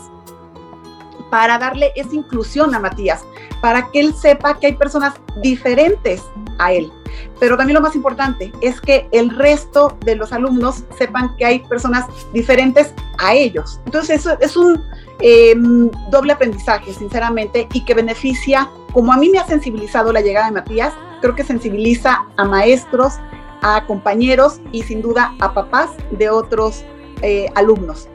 para 1.31 1.59
darle 1.59 1.93
esa 1.95 2.15
inclusión 2.15 2.75
a 2.75 2.81
Matías, 2.81 3.25
para 3.61 3.91
que 3.91 4.01
él 4.01 4.15
sepa 4.15 4.59
que 4.59 4.69
hay 4.69 4.75
personas 4.75 5.15
diferentes 5.41 6.23
a 6.59 6.73
él. 6.73 6.93
Pero 7.39 7.57
también 7.57 7.75
lo 7.75 7.81
más 7.81 7.95
importante 7.95 8.53
es 8.61 8.81
que 8.81 9.09
el 9.13 9.31
resto 9.31 9.97
de 10.05 10.17
los 10.17 10.33
alumnos 10.33 10.85
sepan 10.97 11.37
que 11.37 11.45
hay 11.45 11.61
personas 11.61 12.07
diferentes 12.33 12.93
a 13.19 13.35
ellos. 13.35 13.81
Entonces, 13.87 14.21
eso 14.21 14.37
es 14.41 14.57
un 14.57 14.83
em, 15.21 15.91
doble 16.11 16.33
aprendizaje, 16.33 16.93
sinceramente, 16.93 17.69
y 17.73 17.85
que 17.85 17.95
beneficia, 17.95 18.69
como 18.93 19.13
a 19.13 19.17
mí 19.17 19.29
me 19.29 19.39
ha 19.39 19.47
sensibilizado 19.47 20.13
la 20.13 20.21
llegada 20.21 20.47
de 20.47 20.53
Matías, 20.53 20.93
creo 21.21 21.35
que 21.35 21.45
sensibiliza 21.45 22.25
a 22.37 22.45
maestros, 22.45 23.15
a 23.63 23.85
compañeros 23.87 24.61
y 24.73 24.83
sin 24.83 25.03
duda 25.03 25.35
a 25.41 25.53
papás 25.53 25.91
de 26.11 26.31
otros 26.31 26.85
eh, 27.23 27.47
alumnos. 27.55 28.09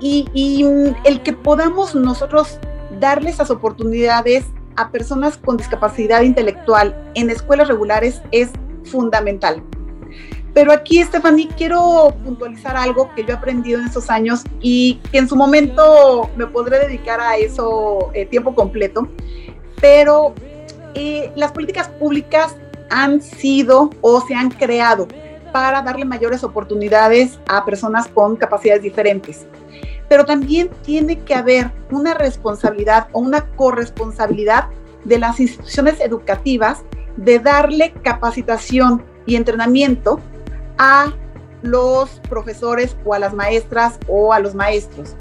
Y, 0.00 0.28
y 0.34 0.64
mm, 0.64 0.96
el 1.04 1.22
que 1.22 1.32
podamos 1.32 1.94
nosotros 1.94 2.58
darle 3.00 3.30
esas 3.30 3.50
oportunidades 3.50 4.44
a 4.76 4.90
personas 4.90 5.36
con 5.36 5.56
discapacidad 5.56 6.22
intelectual 6.22 6.94
en 7.14 7.30
escuelas 7.30 7.68
regulares 7.68 8.22
es 8.30 8.50
fundamental. 8.84 9.62
Pero 10.54 10.70
aquí, 10.72 11.02
Stephanie, 11.02 11.48
quiero 11.56 12.14
puntualizar 12.24 12.76
algo 12.76 13.10
que 13.14 13.22
yo 13.22 13.30
he 13.30 13.32
aprendido 13.32 13.80
en 13.80 13.86
estos 13.86 14.10
años 14.10 14.42
y 14.60 15.00
que 15.10 15.18
en 15.18 15.28
su 15.28 15.34
momento 15.34 16.28
me 16.36 16.46
podré 16.46 16.78
dedicar 16.78 17.20
a 17.20 17.36
eso 17.36 18.10
eh, 18.12 18.26
tiempo 18.26 18.54
completo. 18.54 19.08
Pero 19.80 20.34
eh, 20.94 21.32
las 21.36 21.52
políticas 21.52 21.88
públicas 21.88 22.54
han 22.90 23.22
sido 23.22 23.90
o 24.02 24.20
se 24.20 24.34
han 24.34 24.50
creado 24.50 25.08
para 25.52 25.80
darle 25.82 26.04
mayores 26.04 26.44
oportunidades 26.44 27.38
a 27.46 27.64
personas 27.64 28.08
con 28.08 28.36
capacidades 28.36 28.82
diferentes 28.82 29.46
pero 30.08 30.24
también 30.24 30.70
tiene 30.82 31.18
que 31.20 31.34
haber 31.34 31.70
una 31.90 32.14
responsabilidad 32.14 33.08
o 33.12 33.20
una 33.20 33.46
corresponsabilidad 33.56 34.68
de 35.04 35.18
las 35.18 35.40
instituciones 35.40 36.00
educativas 36.00 36.82
de 37.16 37.38
darle 37.38 37.92
capacitación 38.02 39.02
y 39.26 39.36
entrenamiento 39.36 40.20
a 40.78 41.12
los 41.62 42.10
profesores 42.28 42.96
o 43.04 43.14
a 43.14 43.18
las 43.18 43.34
maestras 43.34 43.98
o 44.08 44.32
a 44.32 44.38
los 44.38 44.54
maestros. 44.54 45.14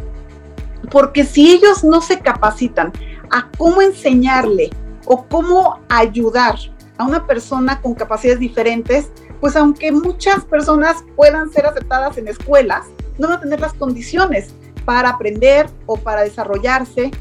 Porque 0.92 1.24
si 1.24 1.52
ellos 1.52 1.84
no 1.84 2.02
se 2.02 2.20
capacitan 2.20 2.92
a 3.30 3.50
cómo 3.58 3.82
enseñarle 3.82 4.70
o 5.06 5.26
cómo 5.26 5.80
ayudar 5.90 6.56
a 6.98 7.06
una 7.06 7.26
persona 7.26 7.82
con 7.82 7.94
capacidades 7.94 8.40
diferentes, 8.40 9.10
pues 9.40 9.56
aunque 9.56 9.92
muchas 9.92 10.46
personas 10.46 11.04
puedan 11.16 11.52
ser 11.52 11.66
aceptadas 11.66 12.18
en 12.18 12.28
escuelas, 12.28 12.88
no 13.18 13.28
van 13.28 13.38
a 13.38 13.42
tener 13.42 13.60
las 13.60 13.74
condiciones 13.74 14.54
para 14.86 15.10
aprender 15.10 15.68
o 15.86 15.98
para 15.98 16.24
desarrollarse 16.24 17.12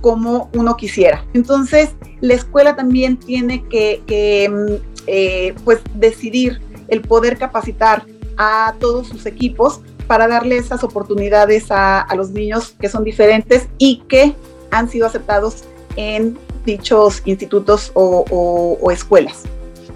como 0.00 0.50
uno 0.54 0.76
quisiera. 0.76 1.24
Entonces, 1.32 1.90
la 2.20 2.34
escuela 2.34 2.76
también 2.76 3.16
tiene 3.16 3.64
que, 3.68 4.48
mm, 4.50 5.00
eh, 5.06 5.54
pues, 5.64 5.80
decidir 5.94 6.60
el 6.88 7.00
poder 7.00 7.38
capacitar 7.38 8.04
a 8.36 8.74
todos 8.78 9.08
sus 9.08 9.26
equipos 9.26 9.80
para 10.06 10.28
darle 10.28 10.56
esas 10.58 10.84
oportunidades 10.84 11.66
a, 11.70 12.06
los 12.14 12.30
niños 12.30 12.74
que 12.78 12.88
son 12.88 13.04
diferentes 13.04 13.68
y 13.78 14.02
que 14.08 14.34
han 14.70 14.88
sido 14.88 15.06
aceptados 15.06 15.64
en 15.96 16.36
dichos 16.64 17.22
institutos 17.24 17.90
o, 17.94 18.90
escuelas. 18.90 19.44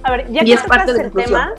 A 0.02 0.12
ver, 0.12 0.30
ya 0.32 0.44
que 0.44 0.52
es 0.54 0.62
parte 0.62 0.92
del 0.94 1.12
tema, 1.12 1.54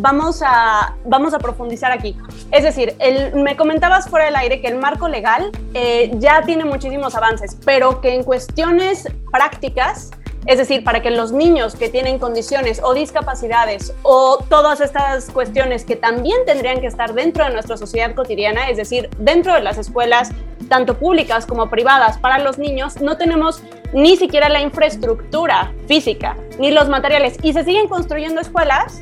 vamos 0.00 0.42
a, 0.44 0.94
vamos 1.04 1.34
a 1.34 1.38
profundizar 1.38 1.92
aquí. 1.92 2.16
Es 2.50 2.62
decir, 2.62 2.94
el, 2.98 3.34
me 3.34 3.56
comentabas 3.56 4.08
fuera 4.08 4.26
del 4.26 4.36
aire 4.36 4.60
que 4.60 4.68
el 4.68 4.76
marco 4.76 5.08
legal 5.08 5.50
eh, 5.74 6.10
ya 6.14 6.42
tiene 6.42 6.64
muchísimos 6.64 7.14
avances, 7.14 7.56
pero 7.64 8.00
que 8.00 8.14
en 8.14 8.24
cuestiones 8.24 9.08
prácticas, 9.30 10.10
es 10.46 10.58
decir, 10.58 10.84
para 10.84 11.02
que 11.02 11.10
los 11.10 11.32
niños 11.32 11.74
que 11.74 11.88
tienen 11.88 12.18
condiciones 12.18 12.80
o 12.82 12.94
discapacidades 12.94 13.92
o 14.02 14.38
todas 14.48 14.80
estas 14.80 15.30
cuestiones 15.30 15.84
que 15.84 15.96
también 15.96 16.38
tendrían 16.46 16.80
que 16.80 16.86
estar 16.86 17.14
dentro 17.14 17.44
de 17.44 17.50
nuestra 17.50 17.76
sociedad 17.76 18.14
cotidiana, 18.14 18.70
es 18.70 18.76
decir, 18.76 19.10
dentro 19.18 19.54
de 19.54 19.60
las 19.60 19.76
escuelas, 19.76 20.30
tanto 20.68 20.98
públicas 20.98 21.46
como 21.46 21.68
privadas, 21.68 22.18
para 22.18 22.38
los 22.38 22.58
niños, 22.58 23.00
no 23.00 23.16
tenemos 23.16 23.62
ni 23.92 24.16
siquiera 24.16 24.48
la 24.48 24.60
infraestructura 24.60 25.72
física, 25.88 26.36
ni 26.58 26.70
los 26.70 26.88
materiales. 26.88 27.36
Y 27.42 27.52
se 27.52 27.64
siguen 27.64 27.88
construyendo 27.88 28.40
escuelas 28.40 29.00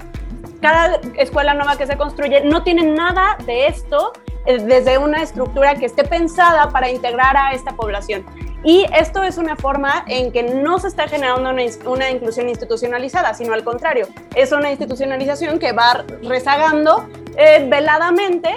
cada 0.65 0.99
escuela 1.19 1.53
nueva 1.53 1.77
que 1.77 1.87
se 1.87 1.99
construye 1.99 2.41
no 2.43 2.63
tiene 2.63 2.85
nada 2.85 3.37
de 3.45 3.67
esto 3.67 4.15
eh, 4.47 4.57
desde 4.57 4.97
una 4.97 5.23
estructura 5.23 5.75
que 5.75 5.85
esté 5.85 6.05
pensada 6.05 6.71
para 6.71 6.89
integrar 6.89 7.37
a 7.37 7.53
esta 7.53 7.73
población. 7.73 8.25
Y 8.65 8.87
esto 8.99 9.23
es 9.23 9.37
una 9.37 9.57
forma 9.57 10.07
en 10.09 10.33
que 10.33 10.43
no 10.43 10.79
se 10.79 10.89
está 10.89 11.07
generando 11.07 11.51
una, 11.51 12.11
inclusión 12.11 12.49
institucionalizada, 12.49 13.35
sino 13.35 13.53
al 13.53 13.63
contrario, 13.63 14.07
es 14.35 14.53
una 14.53 14.71
institucionalización 14.71 15.59
que 15.59 15.73
va 15.73 16.03
rezagando 16.23 17.11
eh, 17.37 17.67
veladamente 17.69 18.49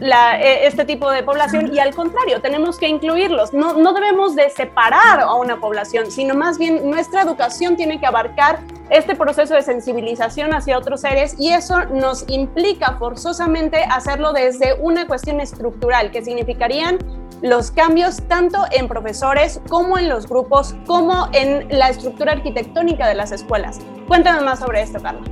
e, 0.00 0.66
este 0.66 0.86
tipo 0.86 1.10
de 1.10 1.22
población 1.22 1.74
y 1.74 1.78
al 1.78 1.94
contrario, 1.94 2.40
tenemos 2.40 2.78
que 2.78 2.88
incluirlos. 2.88 3.52
No, 3.52 3.74
no 3.74 3.92
debemos 3.92 4.34
de 4.34 4.48
separar 4.48 5.20
a 5.20 5.34
una 5.34 5.60
población, 5.60 6.10
sino 6.10 6.34
más 6.34 6.56
bien 6.56 6.88
nuestra 6.88 7.20
educación 7.20 7.76
tiene 7.76 8.00
que 8.00 8.06
abarcar 8.06 8.60
este 8.90 9.14
proceso 9.14 9.54
de 9.54 9.62
sensibilización 9.62 10.54
hacia 10.54 10.78
otros 10.78 11.00
seres 11.00 11.36
y 11.38 11.50
eso 11.50 11.84
nos 11.86 12.24
implica 12.28 12.96
forzosamente 12.98 13.78
hacerlo 13.90 14.32
desde 14.32 14.74
una 14.80 15.06
cuestión 15.06 15.40
estructural, 15.40 16.10
que 16.10 16.22
significarían 16.22 16.98
los 17.42 17.70
cambios 17.70 18.22
tanto 18.28 18.58
en 18.70 18.88
profesores 18.88 19.60
como 19.68 19.98
en 19.98 20.08
los 20.08 20.28
grupos, 20.28 20.74
como 20.86 21.28
en 21.32 21.66
la 21.70 21.90
estructura 21.90 22.32
arquitectónica 22.32 23.08
de 23.08 23.14
las 23.14 23.32
escuelas. 23.32 23.80
Cuéntame 24.06 24.42
más 24.42 24.60
sobre 24.60 24.82
esto, 24.82 25.00
Carla. 25.00 25.22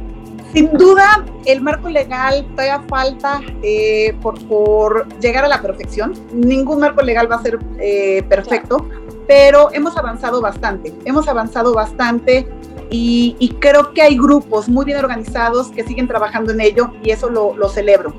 Sin 0.53 0.71
duda, 0.75 1.25
el 1.47 1.63
marco 1.63 1.89
legal 1.89 2.47
todavía 2.51 2.83
falta 2.87 3.41
eh, 3.63 4.15
por, 4.21 5.09
llegar 5.19 5.47
a 5.47 5.49
la 5.49 5.63
perfección. 5.63 6.13
Ningún 6.31 6.81
marco 6.81 7.01
legal 7.01 7.31
va 7.31 7.37
a 7.37 7.43
ser 7.43 7.59
eh, 7.79 8.23
perfecto, 8.29 8.87
pero 9.27 9.73
hemos 9.73 9.97
avanzado 9.97 10.43
bastante. 10.43 10.93
Hemos 11.07 11.27
avanzado 11.27 11.73
bastante 11.73 12.47
y, 12.93 13.57
creo 13.59 13.93
que 13.93 14.03
hay 14.03 14.17
grupos 14.17 14.69
muy 14.69 14.85
bien 14.85 14.99
organizados 14.99 15.69
que 15.69 15.83
siguen 15.85 16.07
trabajando 16.07 16.53
en 16.53 16.61
ello 16.61 16.93
y 17.03 17.11
eso 17.11 17.31
lo, 17.31 17.57
lo 17.57 17.69
celebro. 17.69 18.15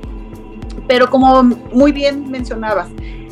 Pero 0.87 1.09
como 1.09 1.43
muy 1.43 1.91
bien 1.91 2.29
mencionabas, 2.29 2.89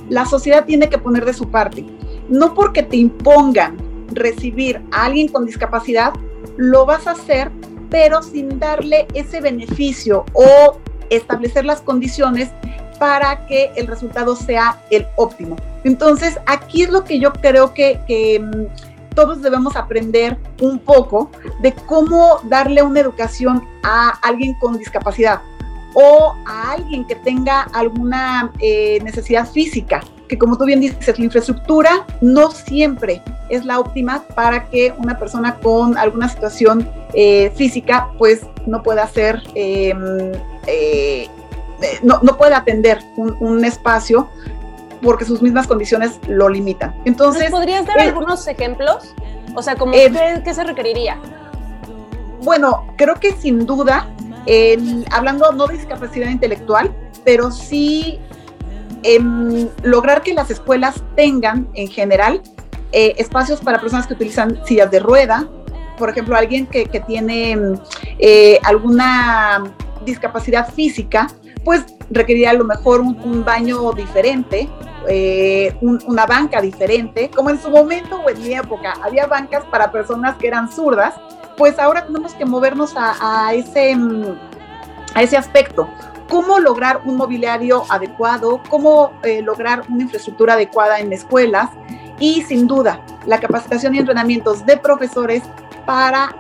la 0.10 0.26
sociedad 0.26 0.66
tiene 0.66 0.90
que 0.90 0.98
poner 0.98 1.26
de 1.26 1.34
su 1.34 1.50
parte. 1.50 1.86
No 2.30 2.54
porque 2.54 2.84
te 2.84 2.98
impongan 2.98 3.78
recibir 4.14 4.82
a 4.92 5.06
alguien 5.06 5.28
con 5.28 5.46
discapacidad, 5.46 6.14
lo 6.58 6.86
vas 6.86 7.08
a 7.08 7.12
hacer 7.12 7.52
pero 7.92 8.24
sin 8.24 8.58
darle 8.58 9.06
ese 9.14 9.42
beneficio 9.42 10.26
o 10.34 10.80
establecer 11.12 11.66
las 11.66 11.82
condiciones 11.82 12.50
para 12.98 13.46
que 13.48 13.72
el 13.76 13.86
resultado 13.86 14.36
sea 14.36 14.82
el 14.90 15.06
óptimo. 15.18 15.58
Entonces, 15.84 16.38
aquí 16.46 16.84
es 16.84 16.90
lo 16.90 17.04
que 17.04 17.20
yo 17.20 17.34
creo 17.34 17.74
que, 17.74 18.40
mm, 18.40 18.91
todos 19.16 19.42
debemos 19.42 19.76
aprender 19.76 20.38
un 20.62 20.80
poco 20.80 21.30
de 21.62 21.74
cómo 21.74 22.40
darle 22.44 22.82
una 22.82 23.00
educación 23.00 23.68
a 23.84 24.10
alguien 24.22 24.54
con 24.56 24.78
discapacidad 24.78 25.42
o 25.94 26.36
a 26.46 26.72
alguien 26.72 27.06
que 27.06 27.16
tenga 27.16 27.64
alguna 27.74 28.52
eh, 28.60 29.00
necesidad 29.04 29.48
física 29.50 30.02
que 30.32 30.38
como 30.38 30.58
tú 30.58 30.64
bien 30.64 30.80
dices, 30.80 31.20
la 31.20 31.26
infraestructura 31.26 32.06
no 32.22 32.52
siempre 32.52 33.22
es 33.50 33.66
la 33.66 33.82
óptima 33.82 34.24
para 34.34 34.70
que 34.70 34.94
una 34.98 35.20
persona 35.20 35.58
con 35.58 35.98
alguna 35.98 36.30
situación 36.30 36.90
eh, 37.14 37.52
física 37.58 38.08
pues 38.18 38.40
no 38.66 38.82
pueda 38.82 39.04
hacer, 39.04 39.44
em, 39.56 40.32
eh, 40.68 41.28
no, 42.02 42.22
no 42.24 42.38
pueda 42.38 42.60
atender 42.60 43.00
un, 43.18 43.66
espacio 43.66 44.30
porque 45.02 45.26
sus 45.26 45.42
mismas 45.42 45.68
condiciones 45.68 46.20
lo 46.28 46.50
limitan. 46.50 46.96
Entonces, 47.06 47.50
¿podrías 47.52 47.86
dar 47.86 48.00
eh, 48.00 48.04
algunos 48.04 48.48
ejemplos? 48.48 49.14
O 49.56 49.62
sea, 49.62 49.76
¿cómo 49.76 49.92
qué, 49.92 50.54
se 50.54 50.64
requeriría? 50.64 51.18
Bueno, 52.42 52.86
creo 52.98 53.16
que 53.16 53.34
sin 53.34 53.66
duda 53.66 54.08
hablando 55.12 55.52
no 55.52 55.68
de 55.68 55.76
discapacidad 55.76 56.30
intelectual, 56.30 56.96
pero 57.24 57.52
sí 57.52 58.20
em, 59.04 59.70
lograr 59.84 60.22
que 60.24 60.34
las 60.34 60.50
escuelas 60.50 61.04
tengan 61.16 61.68
en 61.76 61.88
general 61.88 62.42
eh, 62.92 63.14
espacios 63.18 63.62
para 63.62 63.80
personas 63.80 64.08
que 64.08 64.14
utilizan 64.14 64.60
sillas 64.66 64.90
de 64.92 65.00
rueda, 65.00 65.48
por 65.98 66.10
ejemplo, 66.10 66.36
alguien 66.36 66.66
que, 66.66 66.86
tiene 67.06 67.56
eh, 68.18 68.60
alguna 68.64 69.64
discapacidad 70.06 70.72
física, 70.74 71.28
pues 71.64 71.86
requeriría 72.10 72.52
a 72.52 72.54
lo 72.54 72.66
mejor 72.66 73.02
un, 73.02 73.44
baño 73.46 73.92
diferente, 73.94 74.70
eh, 75.08 75.76
una 75.82 76.26
banca 76.26 76.62
diferente, 76.62 77.30
como 77.30 77.50
en 77.50 77.62
su 77.62 77.70
momento 77.70 78.20
o 78.20 78.30
en 78.30 78.42
mi 78.42 78.54
época 78.54 78.94
había 79.02 79.28
bancas 79.28 79.64
para 79.66 79.92
personas 79.92 80.36
que 80.38 80.48
eran 80.48 80.72
zurdas, 80.72 81.16
pues 81.58 81.78
ahora 81.80 82.06
tenemos 82.06 82.34
que 82.34 82.46
movernos 82.46 82.94
a, 82.96 83.54
ese, 83.54 83.96
a 85.14 85.22
ese 85.22 85.38
aspecto. 85.38 85.88
¿Cómo 86.30 86.60
lograr 86.60 87.02
un 87.06 87.18
mobiliario 87.18 87.84
adecuado? 87.90 88.62
¿Cómo 88.70 89.12
eh, 89.24 89.42
lograr 89.42 89.84
una 89.90 90.04
infraestructura 90.04 90.54
adecuada 90.54 91.00
en 91.00 91.12
escuelas? 91.12 91.70
Y 92.20 92.42
sin 92.44 92.68
duda, 92.68 93.04
la 93.26 93.40
capacitación 93.40 93.96
y 93.96 94.00
entrenamientos 94.00 94.66
de 94.66 94.78
profesores 94.78 95.44
para 95.86 96.34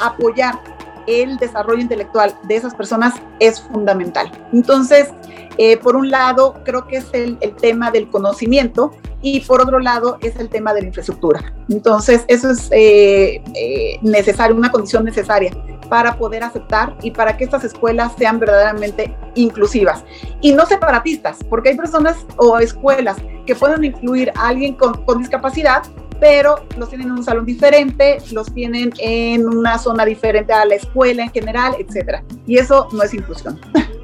apoyar 0.00 0.58
el 1.06 1.36
desarrollo 1.38 1.80
intelectual 1.80 2.34
de 2.44 2.56
esas 2.56 2.74
personas 2.74 3.14
es 3.40 3.60
fundamental. 3.60 4.30
Entonces, 4.52 5.08
eh, 5.56 5.76
por 5.76 5.96
un 5.96 6.10
lado, 6.10 6.54
creo 6.64 6.86
que 6.86 6.96
es 6.96 7.06
el, 7.12 7.38
tema 7.60 7.90
del 7.90 8.08
conocimiento 8.10 8.92
y 9.22 9.40
por 9.40 9.60
otro 9.60 9.78
lado 9.78 10.18
es 10.20 10.36
el 10.36 10.48
tema 10.48 10.74
de 10.74 10.82
la 10.82 10.88
infraestructura. 10.88 11.54
Entonces, 11.68 12.24
eso 12.28 12.50
es 12.50 12.68
eh, 12.72 13.42
eh, 13.54 13.98
necesario, 14.02 14.56
una 14.56 14.70
condición 14.70 15.04
necesaria 15.04 15.52
para 15.88 16.16
poder 16.16 16.42
aceptar 16.42 16.96
y 17.02 17.10
para 17.10 17.36
que 17.36 17.44
estas 17.44 17.62
escuelas 17.64 18.12
sean 18.18 18.38
verdaderamente 18.38 19.16
inclusivas 19.34 20.04
y 20.40 20.52
no 20.52 20.66
separatistas, 20.66 21.38
porque 21.48 21.70
hay 21.70 21.76
personas 21.76 22.16
o 22.36 22.58
escuelas 22.58 23.16
que 23.46 23.54
pueden 23.54 23.84
incluir 23.84 24.32
a 24.36 24.48
alguien 24.48 24.74
con, 24.74 25.04
con 25.04 25.18
discapacidad, 25.18 25.82
pero 26.20 26.56
los 26.76 26.88
tienen 26.88 27.08
en 27.08 27.14
un 27.14 27.24
salón 27.24 27.46
diferente, 27.46 28.18
los 28.32 28.52
tienen 28.52 28.92
en 28.98 29.46
una 29.46 29.78
zona 29.78 30.04
diferente 30.04 30.52
a 30.52 30.64
la 30.64 30.74
escuela 30.76 31.24
en 31.24 31.30
general, 31.30 31.74
etcétera. 31.78 32.24
Y 32.46 32.58
eso 32.58 32.88
no 32.92 33.02
es 33.02 33.14
inclusión. 33.14 33.60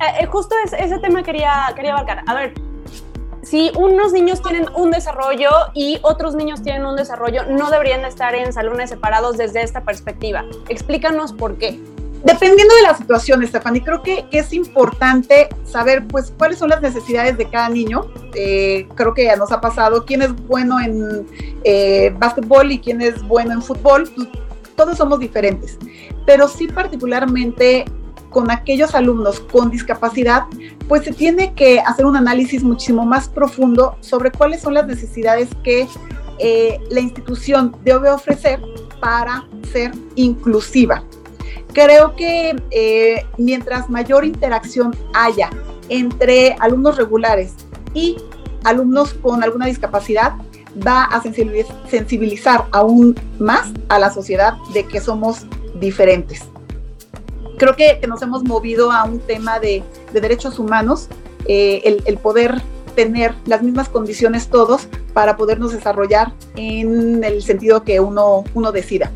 Eh, 0.00 0.22
eh, 0.22 0.26
justo 0.28 0.54
ese 0.64 0.98
tema 1.00 1.22
quería, 1.22 1.70
quería 1.76 1.92
abarcar. 1.92 2.22
A 2.26 2.32
ver, 2.32 2.54
si 3.42 3.70
unos 3.76 4.12
niños 4.12 4.42
tienen 4.42 4.66
un 4.74 4.90
desarrollo 4.90 5.50
y 5.74 5.98
otros 6.02 6.34
niños 6.34 6.62
tienen 6.62 6.86
un 6.86 6.96
desarrollo, 6.96 7.44
no 7.46 7.70
deberían 7.70 8.04
estar 8.04 8.34
en 8.34 8.52
salones 8.52 8.90
separados 8.90 9.36
desde 9.36 9.62
esta 9.62 9.82
perspectiva. 9.82 10.44
Explícanos 10.68 11.32
por 11.32 11.58
qué. 11.58 11.80
Dependiendo 12.24 12.74
de 12.74 12.82
la 12.82 12.96
situación, 12.96 13.46
Stephanie, 13.46 13.82
creo 13.82 14.02
que, 14.02 14.26
es 14.30 14.52
importante 14.52 15.48
saber 15.64 16.06
pues 16.06 16.32
cuáles 16.36 16.58
son 16.58 16.68
las 16.68 16.82
necesidades 16.82 17.38
de 17.38 17.48
cada 17.48 17.68
niño. 17.68 18.06
Eh, 18.34 18.86
creo 18.94 19.14
que 19.14 19.24
ya 19.24 19.36
nos 19.36 19.52
ha 19.52 19.60
pasado 19.60 20.04
quién 20.04 20.22
es 20.22 20.34
bueno 20.46 20.78
en 20.80 21.26
eh, 21.64 22.14
básquetbol 22.18 22.72
y 22.72 22.78
quién 22.78 23.00
es 23.00 23.22
bueno 23.22 23.52
en 23.52 23.62
fútbol. 23.62 24.10
Pues, 24.14 24.28
todos 24.76 24.96
somos 24.96 25.18
diferentes, 25.18 25.78
pero 26.26 26.48
sí 26.48 26.66
particularmente 26.66 27.84
con 28.30 28.50
aquellos 28.50 28.94
alumnos 28.94 29.40
con 29.40 29.70
discapacidad, 29.70 30.44
pues 30.88 31.04
se 31.04 31.12
tiene 31.12 31.52
que 31.54 31.80
hacer 31.80 32.06
un 32.06 32.16
análisis 32.16 32.62
muchísimo 32.62 33.04
más 33.04 33.28
profundo 33.28 33.96
sobre 34.00 34.30
cuáles 34.30 34.62
son 34.62 34.74
las 34.74 34.86
necesidades 34.86 35.48
que 35.64 35.86
eh, 36.38 36.78
la 36.90 37.00
institución 37.00 37.76
debe 37.84 38.08
ofrecer 38.08 38.62
para 39.00 39.46
ser 39.72 39.92
inclusiva. 40.14 41.04
Creo 41.72 42.16
que 42.16 42.56
eh, 42.70 43.26
mientras 43.38 43.88
mayor 43.88 44.24
interacción 44.24 44.94
haya 45.14 45.50
entre 45.88 46.56
alumnos 46.58 46.96
regulares 46.96 47.54
y 47.94 48.16
alumnos 48.64 49.14
con 49.14 49.42
alguna 49.42 49.66
discapacidad, 49.66 50.34
va 50.86 51.04
a 51.04 51.20
sensibilizar 51.22 52.66
aún 52.70 53.18
más 53.38 53.72
a 53.88 53.98
la 53.98 54.10
sociedad 54.10 54.54
de 54.72 54.84
que 54.84 55.00
somos 55.00 55.46
diferentes. 55.80 56.42
Creo 57.58 57.76
que, 57.76 58.00
nos 58.06 58.22
hemos 58.22 58.42
movido 58.44 58.90
a 58.90 59.04
un 59.04 59.18
tema 59.18 59.58
de, 59.58 59.82
derechos 60.12 60.58
humanos, 60.58 61.08
eh, 61.46 62.00
el, 62.06 62.18
poder 62.18 62.62
tener 62.94 63.34
las 63.46 63.62
mismas 63.62 63.88
condiciones 63.88 64.48
todos 64.48 64.88
para 65.12 65.36
podernos 65.36 65.72
desarrollar 65.72 66.32
en 66.56 67.22
el 67.22 67.42
sentido 67.42 67.82
que 67.82 68.00
uno, 68.00 68.44
uno 68.54 68.72
decida. 68.72 69.10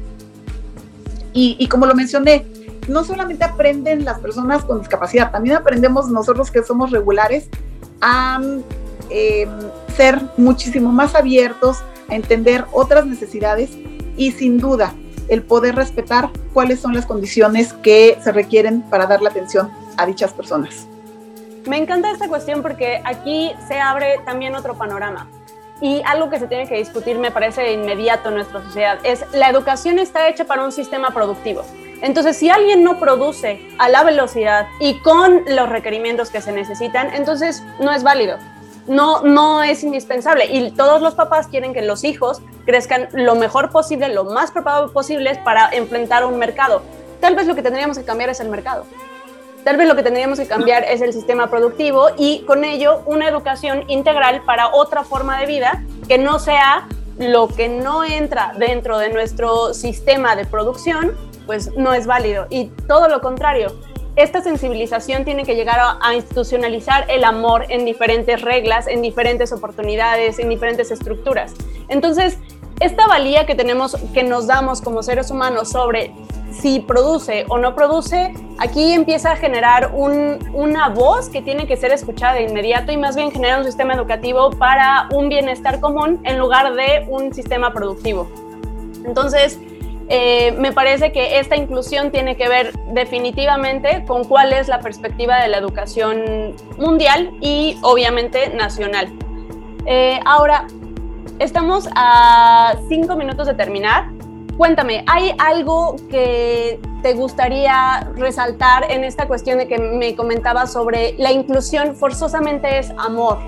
Y, 1.37 1.67
como 1.69 1.87
lo 1.87 1.95
mencioné, 1.95 2.47
no 2.89 3.03
solamente 3.03 3.45
aprenden 3.45 4.05
las 4.05 4.21
personas 4.21 4.65
con 4.65 4.79
discapacidad, 4.79 5.33
también 5.33 5.57
aprendemos 5.57 6.09
nosotros 6.09 6.51
que 6.51 6.63
somos 6.63 6.93
regulares 6.93 7.49
a 8.01 8.41
em, 9.11 9.51
ser 9.97 10.21
muchísimo 10.37 10.93
más 10.93 11.15
abiertos, 11.17 11.83
a 12.09 12.15
entender 12.15 12.65
otras 12.73 13.05
necesidades 13.07 13.71
y 14.17 14.31
sin 14.31 14.59
duda 14.59 14.95
el 15.29 15.43
poder 15.43 15.75
respetar 15.75 16.31
cuáles 16.53 16.81
son 16.81 16.95
las 16.95 17.07
condiciones 17.07 17.73
que 17.73 18.19
se 18.23 18.31
requieren 18.31 18.83
para 18.83 19.07
dar 19.07 19.23
la 19.23 19.31
atención 19.31 19.71
a 19.97 20.07
dichas 20.07 20.33
personas. 20.33 20.87
Me 21.67 21.79
encanta 21.79 22.11
esta 22.11 22.29
cuestión 22.29 22.63
porque 22.63 23.01
aquí 23.05 23.53
se 23.67 23.81
abre 23.81 24.21
también 24.27 24.55
otro 24.55 24.75
panorama. 24.75 25.27
Y 25.81 26.03
algo 26.05 26.31
que 26.31 26.39
se 26.39 26.47
tiene 26.47 26.69
que 26.69 26.77
discutir, 26.77 27.19
me 27.19 27.31
parece 27.31 27.63
de 27.63 27.73
inmediato 27.73 28.29
en 28.29 28.37
nuestra 28.37 28.63
sociedad, 28.63 28.99
es 29.03 29.25
la 29.33 29.51
educación 29.51 29.99
está 29.99 30.29
hecha 30.29 30.45
para 30.45 30.65
un 30.65 30.73
sistema 30.73 31.11
productivo. 31.11 31.65
Entonces, 32.01 32.37
si 32.37 32.51
alguien 32.51 32.85
no 32.85 33.01
produce 33.01 33.67
a 33.79 33.89
la 33.89 34.05
velocidad 34.05 34.69
y 34.79 34.99
con 35.01 35.43
los 35.47 35.69
requerimientos 35.69 36.31
que 36.31 36.41
se 36.41 36.53
necesitan, 36.53 37.15
entonces 37.15 37.63
no 37.81 37.93
es 37.93 38.03
válido. 38.03 38.39
No, 38.87 39.23
no 39.23 39.63
es 39.63 39.83
indispensable. 39.83 40.45
Y 40.47 40.71
todos 40.73 41.01
los 41.01 41.15
papás 41.15 41.47
quieren 41.49 41.73
que 41.73 41.81
los 41.81 42.05
hijos 42.05 42.43
crezcan 42.67 43.09
lo 43.13 43.35
mejor 43.35 43.71
posible, 43.71 44.09
lo 44.11 44.25
más 44.25 44.51
preparado 44.51 44.93
posible 44.93 45.41
para 45.45 45.71
enfrentar 45.71 46.27
un 46.27 46.39
mercado. 46.39 46.83
Tal 47.21 47.35
vez 47.35 47.47
lo 47.47 47.55
que 47.55 47.63
tendríamos 47.63 47.97
que 47.97 48.05
cambiar 48.05 48.29
es 48.29 48.41
el 48.41 48.51
mercado. 48.51 48.85
Tal 49.65 49.79
vez 49.79 49.89
lo 49.89 49.97
que 49.97 50.03
tendríamos 50.03 50.39
que 50.39 50.47
cambiar 50.47 50.85
es 50.85 51.01
el 51.01 51.15
sistema 51.15 51.49
productivo 51.49 52.09
y 52.19 52.41
con 52.41 52.65
ello 52.65 53.03
una 53.07 53.27
educación 53.27 53.85
integral 53.89 54.43
para 54.45 54.69
otra 54.69 55.05
forma 55.05 55.41
de 55.41 55.47
vida 55.47 55.83
que 56.07 56.19
no 56.19 56.39
sea 56.39 56.87
lo 57.19 57.49
que 57.49 57.71
no 57.71 58.05
entra 58.05 58.53
dentro 58.59 58.99
de 58.99 59.09
nuestro 59.09 59.73
sistema 59.73 60.37
de 60.37 60.45
producción, 60.45 61.17
pues 61.47 61.75
no 61.77 61.95
es 61.95 62.07
válido. 62.07 62.47
Y 62.51 62.67
todo 62.87 63.09
lo 63.09 63.23
contrario, 63.23 63.75
esta 64.17 64.43
sensibilización 64.43 65.25
tiene 65.25 65.45
que 65.45 65.57
llegar 65.57 65.79
a, 65.81 66.15
institucionalizar 66.15 67.07
el 67.09 67.25
amor 67.25 67.65
en 67.71 67.85
diferentes 67.85 68.43
reglas, 68.43 68.87
en 68.87 69.01
diferentes 69.01 69.51
oportunidades, 69.51 70.39
en 70.39 70.51
diferentes 70.51 70.91
estructuras. 70.91 71.55
Entonces, 71.89 72.39
esta 72.81 73.07
valía 73.07 73.47
que 73.47 73.55
tenemos, 73.55 73.97
que 74.13 74.23
nos 74.23 74.47
damos 74.47 74.81
como 74.81 75.03
seres 75.03 75.31
humanos 75.31 75.71
sobre 75.71 76.13
si 76.51 76.81
produce 76.81 77.45
o 77.49 77.59
no 77.59 77.75
produce, 77.75 78.33
aquí 78.59 78.93
empieza 78.93 79.33
a 79.33 79.37
generar 79.37 79.93
una 79.95 80.89
voz 80.89 81.29
que 81.29 81.43
tiene 81.43 81.67
que 81.67 81.77
ser 81.77 81.93
escuchada 81.93 82.35
de 82.35 82.45
inmediato 82.45 82.93
y 82.93 82.97
más 82.97 83.17
bien 83.17 83.31
genera 83.31 83.59
un 83.59 83.65
sistema 83.65 83.95
educativo 83.95 84.51
para 84.51 85.09
un 85.13 85.29
bienestar 85.29 85.81
común 85.81 86.21
en 86.25 86.39
lugar 86.39 86.75
de 86.75 87.07
un 87.09 87.35
sistema 87.35 87.73
productivo. 87.73 88.29
Entonces, 89.05 89.59
eh, 90.09 90.53
me 90.53 90.73
parece 90.73 91.13
que 91.13 91.39
esta 91.39 91.57
inclusión 91.57 92.11
tiene 92.11 92.37
que 92.37 92.49
ver 92.49 92.73
definitivamente 92.93 94.05
con 94.07 94.25
cuál 94.25 94.53
es 94.53 94.69
la 94.69 94.81
perspectiva 94.81 95.41
de 95.43 95.49
la 95.49 95.59
educación 95.59 96.55
mundial 96.77 97.31
y 97.41 97.79
obviamente 97.83 98.51
nacional. 98.51 99.13
Eh, 99.87 100.21
ahora, 100.25 100.67
estamos 101.45 101.87
a 101.95 102.75
cinco 102.89 103.17
minutos 103.17 103.47
de 103.47 103.55
terminar. 103.55 104.11
Cuéntame, 104.57 105.05
¿hay 105.07 105.35
algo 105.39 105.97
que 106.11 106.81
te 107.03 107.13
gustaría 107.13 108.09
resaltar 108.17 108.91
en 108.91 109.05
esta 109.05 109.29
cuestión 109.29 109.59
de 109.59 109.69
que 109.69 109.79
me 109.79 110.17
comentabas 110.17 110.73
sobre 110.73 111.15
la 111.19 111.33
inclusión 111.33 111.97
forzosamente 111.97 112.79
es 112.79 112.91
amor? 112.97 113.39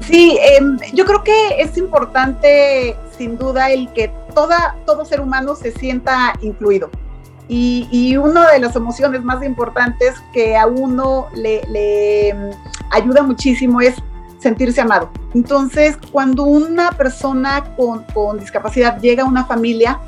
Sí, 0.00 0.38
em, 0.40 0.78
yo 0.94 1.04
creo 1.04 1.22
que 1.22 1.60
es 1.60 1.76
importante 1.76 2.96
sin 3.16 3.36
duda 3.36 3.70
el 3.70 3.92
que 3.92 4.10
toda, 4.34 4.76
todo 4.86 5.04
ser 5.04 5.20
humano 5.20 5.54
se 5.54 5.70
sienta 5.72 6.32
incluido. 6.40 6.90
Y, 7.46 8.16
una 8.16 8.52
de 8.52 8.58
las 8.58 8.74
emociones 8.74 9.22
más 9.22 9.44
importantes 9.44 10.14
que 10.32 10.56
a 10.56 10.66
uno 10.66 11.26
le, 11.34 11.60
le 11.68 12.28
em, 12.30 12.50
ayuda 12.90 13.22
muchísimo 13.22 13.82
es 13.82 13.96
sentirse 14.44 14.80
amado. 14.82 15.10
Entonces, 15.34 15.96
cuando 16.12 16.44
una 16.44 16.92
persona 16.92 17.64
con, 17.76 18.04
con 18.12 18.38
discapacidad 18.38 19.00
llega 19.00 19.22
a 19.22 19.26
una 19.26 19.46
familia, 19.46 19.98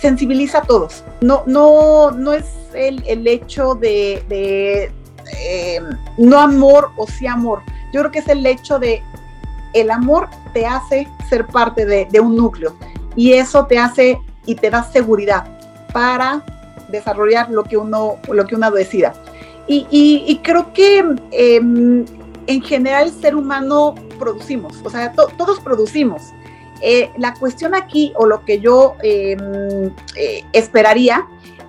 sensibiliza 0.00 0.58
a 0.58 0.62
todos. 0.62 1.04
No, 1.20 1.44
no, 1.46 2.10
no 2.10 2.32
es 2.32 2.44
el, 2.74 3.04
el 3.06 3.24
hecho 3.28 3.76
de, 3.76 4.24
de 4.28 4.90
eh, 5.38 5.80
no 6.18 6.40
amor 6.40 6.90
o 6.96 7.06
sí 7.06 7.28
amor. 7.28 7.60
Yo 7.92 8.00
creo 8.00 8.10
que 8.10 8.18
es 8.18 8.28
el 8.28 8.44
hecho 8.44 8.80
de 8.80 9.00
el 9.74 9.90
amor 9.92 10.28
te 10.52 10.66
hace 10.66 11.06
ser 11.28 11.46
parte 11.46 11.86
de, 11.86 12.06
de 12.10 12.18
un 12.18 12.34
núcleo 12.34 12.74
y 13.14 13.34
eso 13.34 13.66
te 13.66 13.78
hace 13.78 14.18
y 14.44 14.56
te 14.56 14.70
da 14.70 14.82
seguridad 14.82 15.46
para 15.92 16.42
desarrollar 16.88 17.50
lo 17.50 17.62
que 17.62 17.76
uno, 17.76 18.16
lo 18.28 18.44
que 18.44 18.56
uno 18.56 18.70
decida. 18.72 19.14
Y, 19.68 20.40
creo 20.44 20.72
que 20.72 21.04
em, 21.32 22.04
en 22.46 22.62
general 22.62 23.08
el 23.08 23.12
ser 23.12 23.34
humano 23.34 23.94
producimos, 24.18 24.80
o 24.84 24.90
sea, 24.90 25.12
todos 25.12 25.60
producimos. 25.60 26.32
Eh, 26.82 27.10
la 27.16 27.34
cuestión 27.34 27.74
aquí, 27.74 28.12
o 28.16 28.26
lo 28.26 28.44
que 28.44 28.60
yo 28.60 28.96
em, 29.02 29.90
eh, 30.14 30.44
esperaría, 30.52 31.26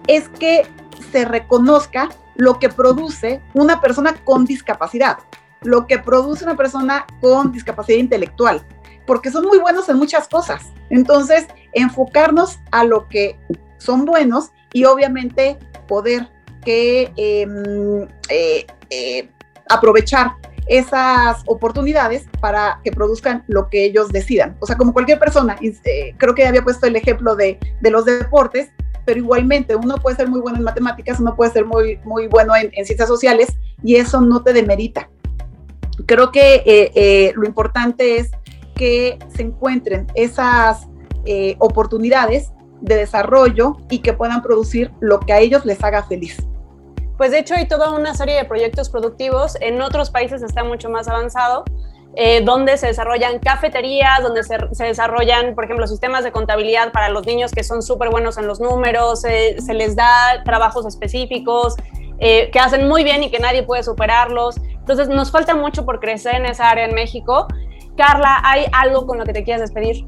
es 0.07 0.27
que 0.29 0.67
se 1.11 1.25
reconozca 1.25 2.09
lo 2.35 2.59
que 2.59 2.69
produce 2.69 3.41
una 3.53 3.79
persona 3.79 4.15
con 4.23 4.45
discapacidad, 4.45 5.17
lo 5.61 5.87
que 5.87 5.97
produce 5.97 6.43
una 6.43 6.57
persona 6.57 7.05
con 7.21 7.51
discapacidad 7.51 7.97
intelectual, 7.97 8.65
porque 9.05 9.31
son 9.31 9.45
muy 9.45 9.59
buenos 9.59 9.87
en 9.89 9.97
muchas 9.97 10.27
cosas. 10.27 10.65
Entonces, 10.89 11.47
enfocarnos 11.73 12.59
a 12.71 12.83
lo 12.83 13.07
que 13.07 13.39
son 13.77 14.05
buenos 14.05 14.51
y 14.73 14.83
obviamente 14.83 15.57
poder 15.87 16.29
em, 16.65 18.05
eh, 18.29 19.29
aprovechar 19.69 20.35
esas 20.67 21.43
oportunidades 21.45 22.25
para 22.39 22.79
que 22.83 22.91
produzcan 22.91 23.43
lo 23.47 23.69
que 23.69 23.85
ellos 23.85 24.09
decidan. 24.09 24.57
O 24.59 24.65
sea, 24.65 24.77
como 24.77 24.93
cualquier 24.93 25.19
persona, 25.19 25.57
eh, 25.61 26.13
creo 26.17 26.35
que 26.35 26.45
había 26.45 26.63
puesto 26.63 26.87
el 26.87 26.95
ejemplo 26.95 27.35
de, 27.35 27.59
los 27.81 28.05
deportes, 28.05 28.69
pero 29.05 29.19
igualmente 29.19 29.75
uno 29.75 29.95
puede 29.97 30.17
ser 30.17 30.27
muy 30.27 30.41
bueno 30.41 30.57
en 30.57 30.63
matemáticas, 30.63 31.19
uno 31.19 31.35
puede 31.35 31.51
ser 31.51 31.65
muy, 31.65 31.97
muy 32.03 32.27
bueno 32.27 32.53
en, 32.55 32.71
ciencias 32.85 33.07
sociales 33.07 33.49
y 33.83 33.95
eso 33.95 34.21
no 34.21 34.43
te 34.43 34.53
demerita. 34.53 35.09
Creo 36.05 36.31
que 36.31 36.55
eh, 36.65 36.91
eh, 36.95 37.33
lo 37.35 37.45
importante 37.45 38.17
es 38.17 38.29
que 38.75 39.17
se 39.35 39.43
encuentren 39.43 40.07
esas 40.13 40.87
oportunidades 41.57 42.51
de 42.79 42.95
desarrollo 42.95 43.75
y 43.89 43.99
que 43.99 44.13
puedan 44.13 44.41
producir 44.41 44.91
lo 45.01 45.19
que 45.19 45.33
a 45.33 45.39
ellos 45.39 45.65
les 45.65 45.83
haga 45.83 46.03
feliz. 46.03 46.37
Pues 47.17 47.31
de 47.31 47.39
hecho 47.39 47.55
hay 47.55 47.67
toda 47.67 47.91
una 47.91 48.13
serie 48.13 48.35
de 48.35 48.45
proyectos 48.45 48.89
productivos, 48.89 49.57
en 49.59 49.81
otros 49.81 50.11
países 50.11 50.43
está 50.43 50.63
mucho 50.63 50.89
más 50.89 51.07
avanzado, 51.07 51.65
eh, 52.15 52.41
donde 52.41 52.77
se 52.77 52.87
desarrollan 52.87 53.39
cafeterías, 53.39 54.21
donde 54.21 54.43
se, 54.43 54.57
desarrollan, 54.83 55.55
por 55.55 55.65
ejemplo, 55.65 55.87
sistemas 55.87 56.23
de 56.23 56.31
contabilidad 56.31 56.91
para 56.91 57.09
los 57.09 57.25
niños 57.25 57.51
que 57.51 57.63
son 57.63 57.81
súper 57.81 58.09
buenos 58.09 58.37
en 58.37 58.45
los 58.45 58.59
números, 58.59 59.21
se 59.21 59.73
les 59.73 59.95
da 59.95 60.43
trabajos 60.45 60.85
específicos 60.85 61.75
eh, 62.19 62.49
que 62.51 62.59
hacen 62.59 62.87
muy 62.87 63.03
bien 63.03 63.23
y 63.23 63.31
que 63.31 63.39
nadie 63.39 63.63
puede 63.63 63.81
superarlos. 63.81 64.57
Entonces 64.57 65.09
nos 65.09 65.31
falta 65.31 65.55
mucho 65.55 65.85
por 65.85 65.99
crecer 65.99 66.35
en 66.35 66.45
esa 66.45 66.69
área 66.69 66.85
en 66.85 66.93
México. 66.93 67.47
Carla, 67.95 68.41
¿hay 68.43 68.65
algo 68.73 69.07
con 69.07 69.17
lo 69.17 69.25
que 69.25 69.33
te 69.33 69.43
quieras 69.43 69.61
despedir? 69.61 70.05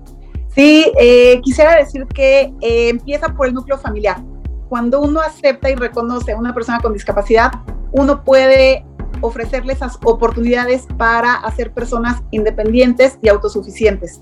Sí, 0.48 0.92
eh, 1.00 1.42
quisiera 1.44 1.76
decir 1.76 2.06
que 2.08 2.54
empieza 2.62 3.30
por 3.30 3.48
el 3.48 3.54
núcleo 3.54 3.78
familiar 3.78 4.18
cuando 4.70 5.02
uno 5.02 5.20
acepta 5.20 5.70
y 5.70 5.76
reconoce 5.76 6.32
a 6.32 6.38
una 6.38 6.54
persona 6.54 6.80
con 6.80 6.94
discapacidad, 6.94 7.52
uno 7.92 8.24
puede 8.24 8.86
ofrecerle 9.22 9.74
esas 9.74 9.98
oportunidades 10.06 10.88
para 10.98 11.34
hacer 11.34 11.74
personas 11.74 12.22
independientes 12.32 13.18
y 13.22 13.30
autosuficientes. 13.30 14.22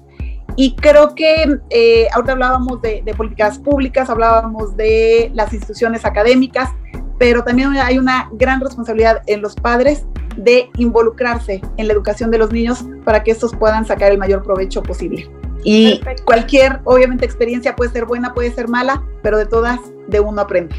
Y 0.56 0.76
creo 0.76 1.14
que 1.14 1.60
eh, 1.70 2.08
ahorita 2.14 2.32
hablábamos 2.32 2.82
de, 2.82 3.04
políticas 3.16 3.60
públicas, 3.60 4.10
hablábamos 4.10 4.76
de 4.76 5.30
las 5.36 5.54
instituciones 5.54 6.06
académicas, 6.06 6.72
pero 7.20 7.44
también 7.44 7.76
hay 7.78 8.00
una 8.00 8.30
gran 8.32 8.62
responsabilidad 8.62 9.22
en 9.28 9.42
los 9.42 9.54
padres 9.54 10.06
de 10.38 10.70
involucrarse 10.78 11.62
en 11.78 11.88
la 11.88 11.94
educación 11.94 12.32
de 12.32 12.38
los 12.38 12.52
niños 12.52 12.86
para 13.04 13.24
que 13.24 13.32
estos 13.32 13.56
puedan 13.56 13.86
sacar 13.86 14.12
el 14.12 14.18
mayor 14.18 14.44
provecho 14.44 14.82
posible. 14.82 15.30
Y 15.64 16.02
cualquier, 16.26 16.80
obviamente, 16.86 17.26
experiencia 17.26 17.76
puede 17.76 17.92
ser 17.92 18.06
buena, 18.06 18.34
puede 18.34 18.52
ser 18.52 18.68
mala, 18.68 19.04
pero 19.22 19.38
de 19.38 19.46
todas, 19.46 19.80
de 20.08 20.20
uno 20.20 20.42
aprende. 20.42 20.76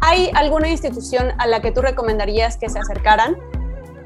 ¿Hay 0.00 0.30
alguna 0.34 0.68
institución 0.68 1.32
a 1.38 1.46
la 1.46 1.60
que 1.60 1.72
tú 1.72 1.82
recomendarías 1.82 2.56
que 2.56 2.68
se 2.68 2.78
acercaran? 2.78 3.36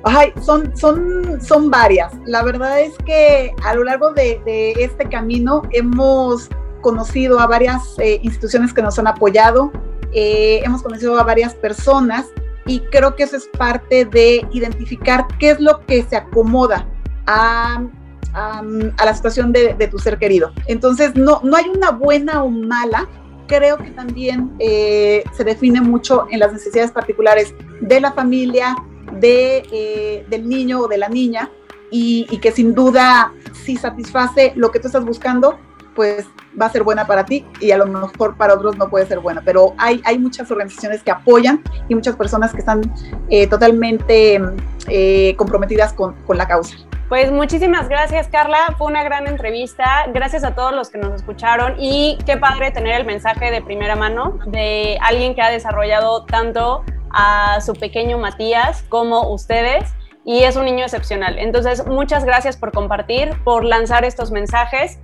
Ay, 0.03 0.33
son, 0.43 0.77
son, 0.77 1.41
son 1.41 1.71
varias. 1.71 2.13
La 2.27 2.43
verdad 2.43 2.81
es 2.81 2.93
que 3.07 3.55
a 3.65 3.75
lo 3.75 3.85
largo 3.85 4.13
de, 4.13 4.75
este 4.79 5.09
camino 5.09 5.63
hemos 5.71 6.49
conocido 6.83 7.41
a 7.41 7.47
varias 7.47 7.99
eh, 7.99 8.21
instituciones 8.23 8.75
que 8.75 8.83
nos 8.83 8.99
han 8.99 9.07
apoyado, 9.07 9.73
eh, 10.13 10.61
hemos 10.65 10.83
conocido 10.83 11.19
a 11.19 11.23
varias 11.23 11.55
personas 11.55 12.27
y 12.67 12.81
creo 12.81 13.17
que 13.17 13.23
eso 13.23 13.37
es 13.37 13.49
parte 13.59 14.05
de 14.05 14.47
identificar 14.53 15.27
qué 15.39 15.51
es 15.51 15.61
lo 15.61 15.85
que 15.87 16.03
se 16.03 16.17
acomoda 16.17 16.87
a 17.27 17.83
a 18.35 19.05
la 19.05 19.15
situación 19.15 19.53
de, 19.53 19.89
tu 19.91 19.99
ser 19.99 20.19
querido. 20.19 20.53
Entonces, 20.67 21.15
no, 21.15 21.41
no 21.43 21.57
hay 21.57 21.67
una 21.69 21.91
buena 21.91 22.43
o 22.43 22.51
mala, 22.51 23.09
creo 23.47 23.79
que 23.79 23.91
también 23.91 24.53
eh, 24.59 25.25
se 25.33 25.45
define 25.45 25.81
mucho 25.81 26.27
en 26.31 26.41
las 26.41 26.53
necesidades 26.53 26.91
particulares 26.91 27.55
de 27.81 28.01
la 28.01 28.13
familia, 28.13 28.77
de, 29.21 29.63
eh, 29.71 30.27
del 30.29 30.49
niño 30.49 30.81
o 30.81 30.89
de 30.89 30.99
la 30.99 31.09
niña, 31.09 31.51
y, 31.91 32.27
y, 32.29 32.39
que 32.39 32.51
sin 32.51 32.75
duda, 32.75 33.33
si 33.65 33.77
satisface 33.77 34.53
lo 34.57 34.73
que 34.73 34.81
tú 34.81 34.89
estás 34.89 35.05
buscando, 35.05 35.59
pues 35.95 36.27
va 36.61 36.67
a 36.67 36.71
ser 36.71 36.83
buena 36.83 37.07
para 37.07 37.25
ti 37.25 37.47
y 37.61 37.71
a 37.71 37.79
lo 37.79 37.87
mejor 37.87 38.37
para 38.37 38.55
otros 38.55 38.77
no 38.77 38.89
puede 38.89 39.07
ser 39.07 39.21
buena, 39.21 39.43
pero 39.45 39.75
hay, 39.79 40.01
hay 40.05 40.19
muchas 40.19 40.51
organizaciones 40.51 41.03
que 41.03 41.11
apoyan 41.11 41.63
y 41.89 41.95
muchas 41.95 42.17
personas 42.17 42.53
que 42.53 42.59
están 42.59 42.83
eh, 43.29 43.47
totalmente 43.47 44.41
comprometidas 45.37 45.93
con, 45.93 46.15
con 46.27 46.37
la 46.37 46.47
causa. 46.47 46.77
Pues 47.09 47.31
muchísimas 47.31 47.89
gracias, 47.89 48.29
Carla. 48.29 48.75
Fue 48.79 48.87
una 48.87 49.05
gran 49.05 49.27
entrevista. 49.27 50.07
Gracias 50.13 50.43
a 50.43 50.55
todos 50.55 50.75
los 50.75 50.89
que 50.89 50.99
nos 50.99 51.15
escucharon 51.15 51.75
y 51.79 52.19
qué 52.25 52.39
padre 52.39 52.71
tener 52.71 52.99
el 52.99 53.07
mensaje 53.07 53.51
de 53.51 53.61
primera 53.61 53.95
mano 53.95 54.39
de 54.47 54.99
alguien 55.03 55.35
que 55.35 55.43
ha 55.43 55.51
desarrollado 55.51 56.25
tanto 56.25 56.83
a 57.11 57.61
su 57.61 57.75
pequeño 57.75 58.19
Matías 58.19 58.85
como 58.89 59.33
ustedes 59.33 59.93
y 60.25 60.45
es 60.45 60.57
un 60.57 60.65
niño 60.65 60.85
excepcional. 60.85 61.39
Entonces, 61.39 61.87
muchas 61.87 62.25
gracias 62.25 62.57
por 62.57 62.73
compartir, 62.73 63.33
por 63.45 63.65
lanzar 63.65 64.05
estos 64.05 64.31
mensajes. 64.31 64.99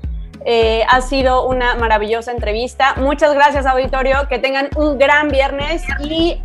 Eh, 0.44 0.85
ha 0.88 1.00
sido 1.00 1.46
una 1.46 1.74
maravillosa 1.74 2.33
entrevista. 2.33 2.94
Muchas 2.96 3.35
gracias, 3.35 3.66
auditorio. 3.66 4.29
Que 4.29 4.38
tengan 4.38 4.68
un 4.76 4.98
gran 4.98 5.29
viernes 5.29 5.83
y 6.03 6.42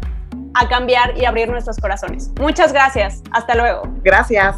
a 0.54 0.68
cambiar 0.68 1.18
y 1.18 1.26
abrir 1.26 1.50
nuestros 1.50 1.78
corazones. 1.78 2.32
Muchas 2.40 2.74
gracias. 2.74 3.22
Hasta 3.32 3.56
luego. 3.56 3.84
Gracias. 4.04 4.58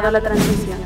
La 0.00 0.20
transición. 0.20 0.78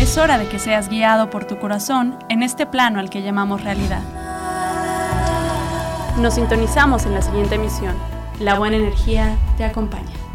Es 0.00 0.18
hora 0.18 0.36
de 0.36 0.48
que 0.48 0.58
seas 0.58 0.88
guiado 0.88 1.30
por 1.30 1.44
tu 1.44 1.58
corazón 1.58 2.18
en 2.28 2.42
este 2.42 2.66
plano 2.66 2.98
al 2.98 3.08
que 3.08 3.22
llamamos 3.22 3.62
realidad. 3.62 4.02
Nos 6.18 6.34
sintonizamos 6.34 7.06
en 7.06 7.14
la 7.14 7.22
siguiente 7.22 7.54
emisión. 7.54 7.94
La 8.40 8.58
buena 8.58 8.76
energía 8.76 9.36
te 9.56 9.64
acompaña. 9.64 10.25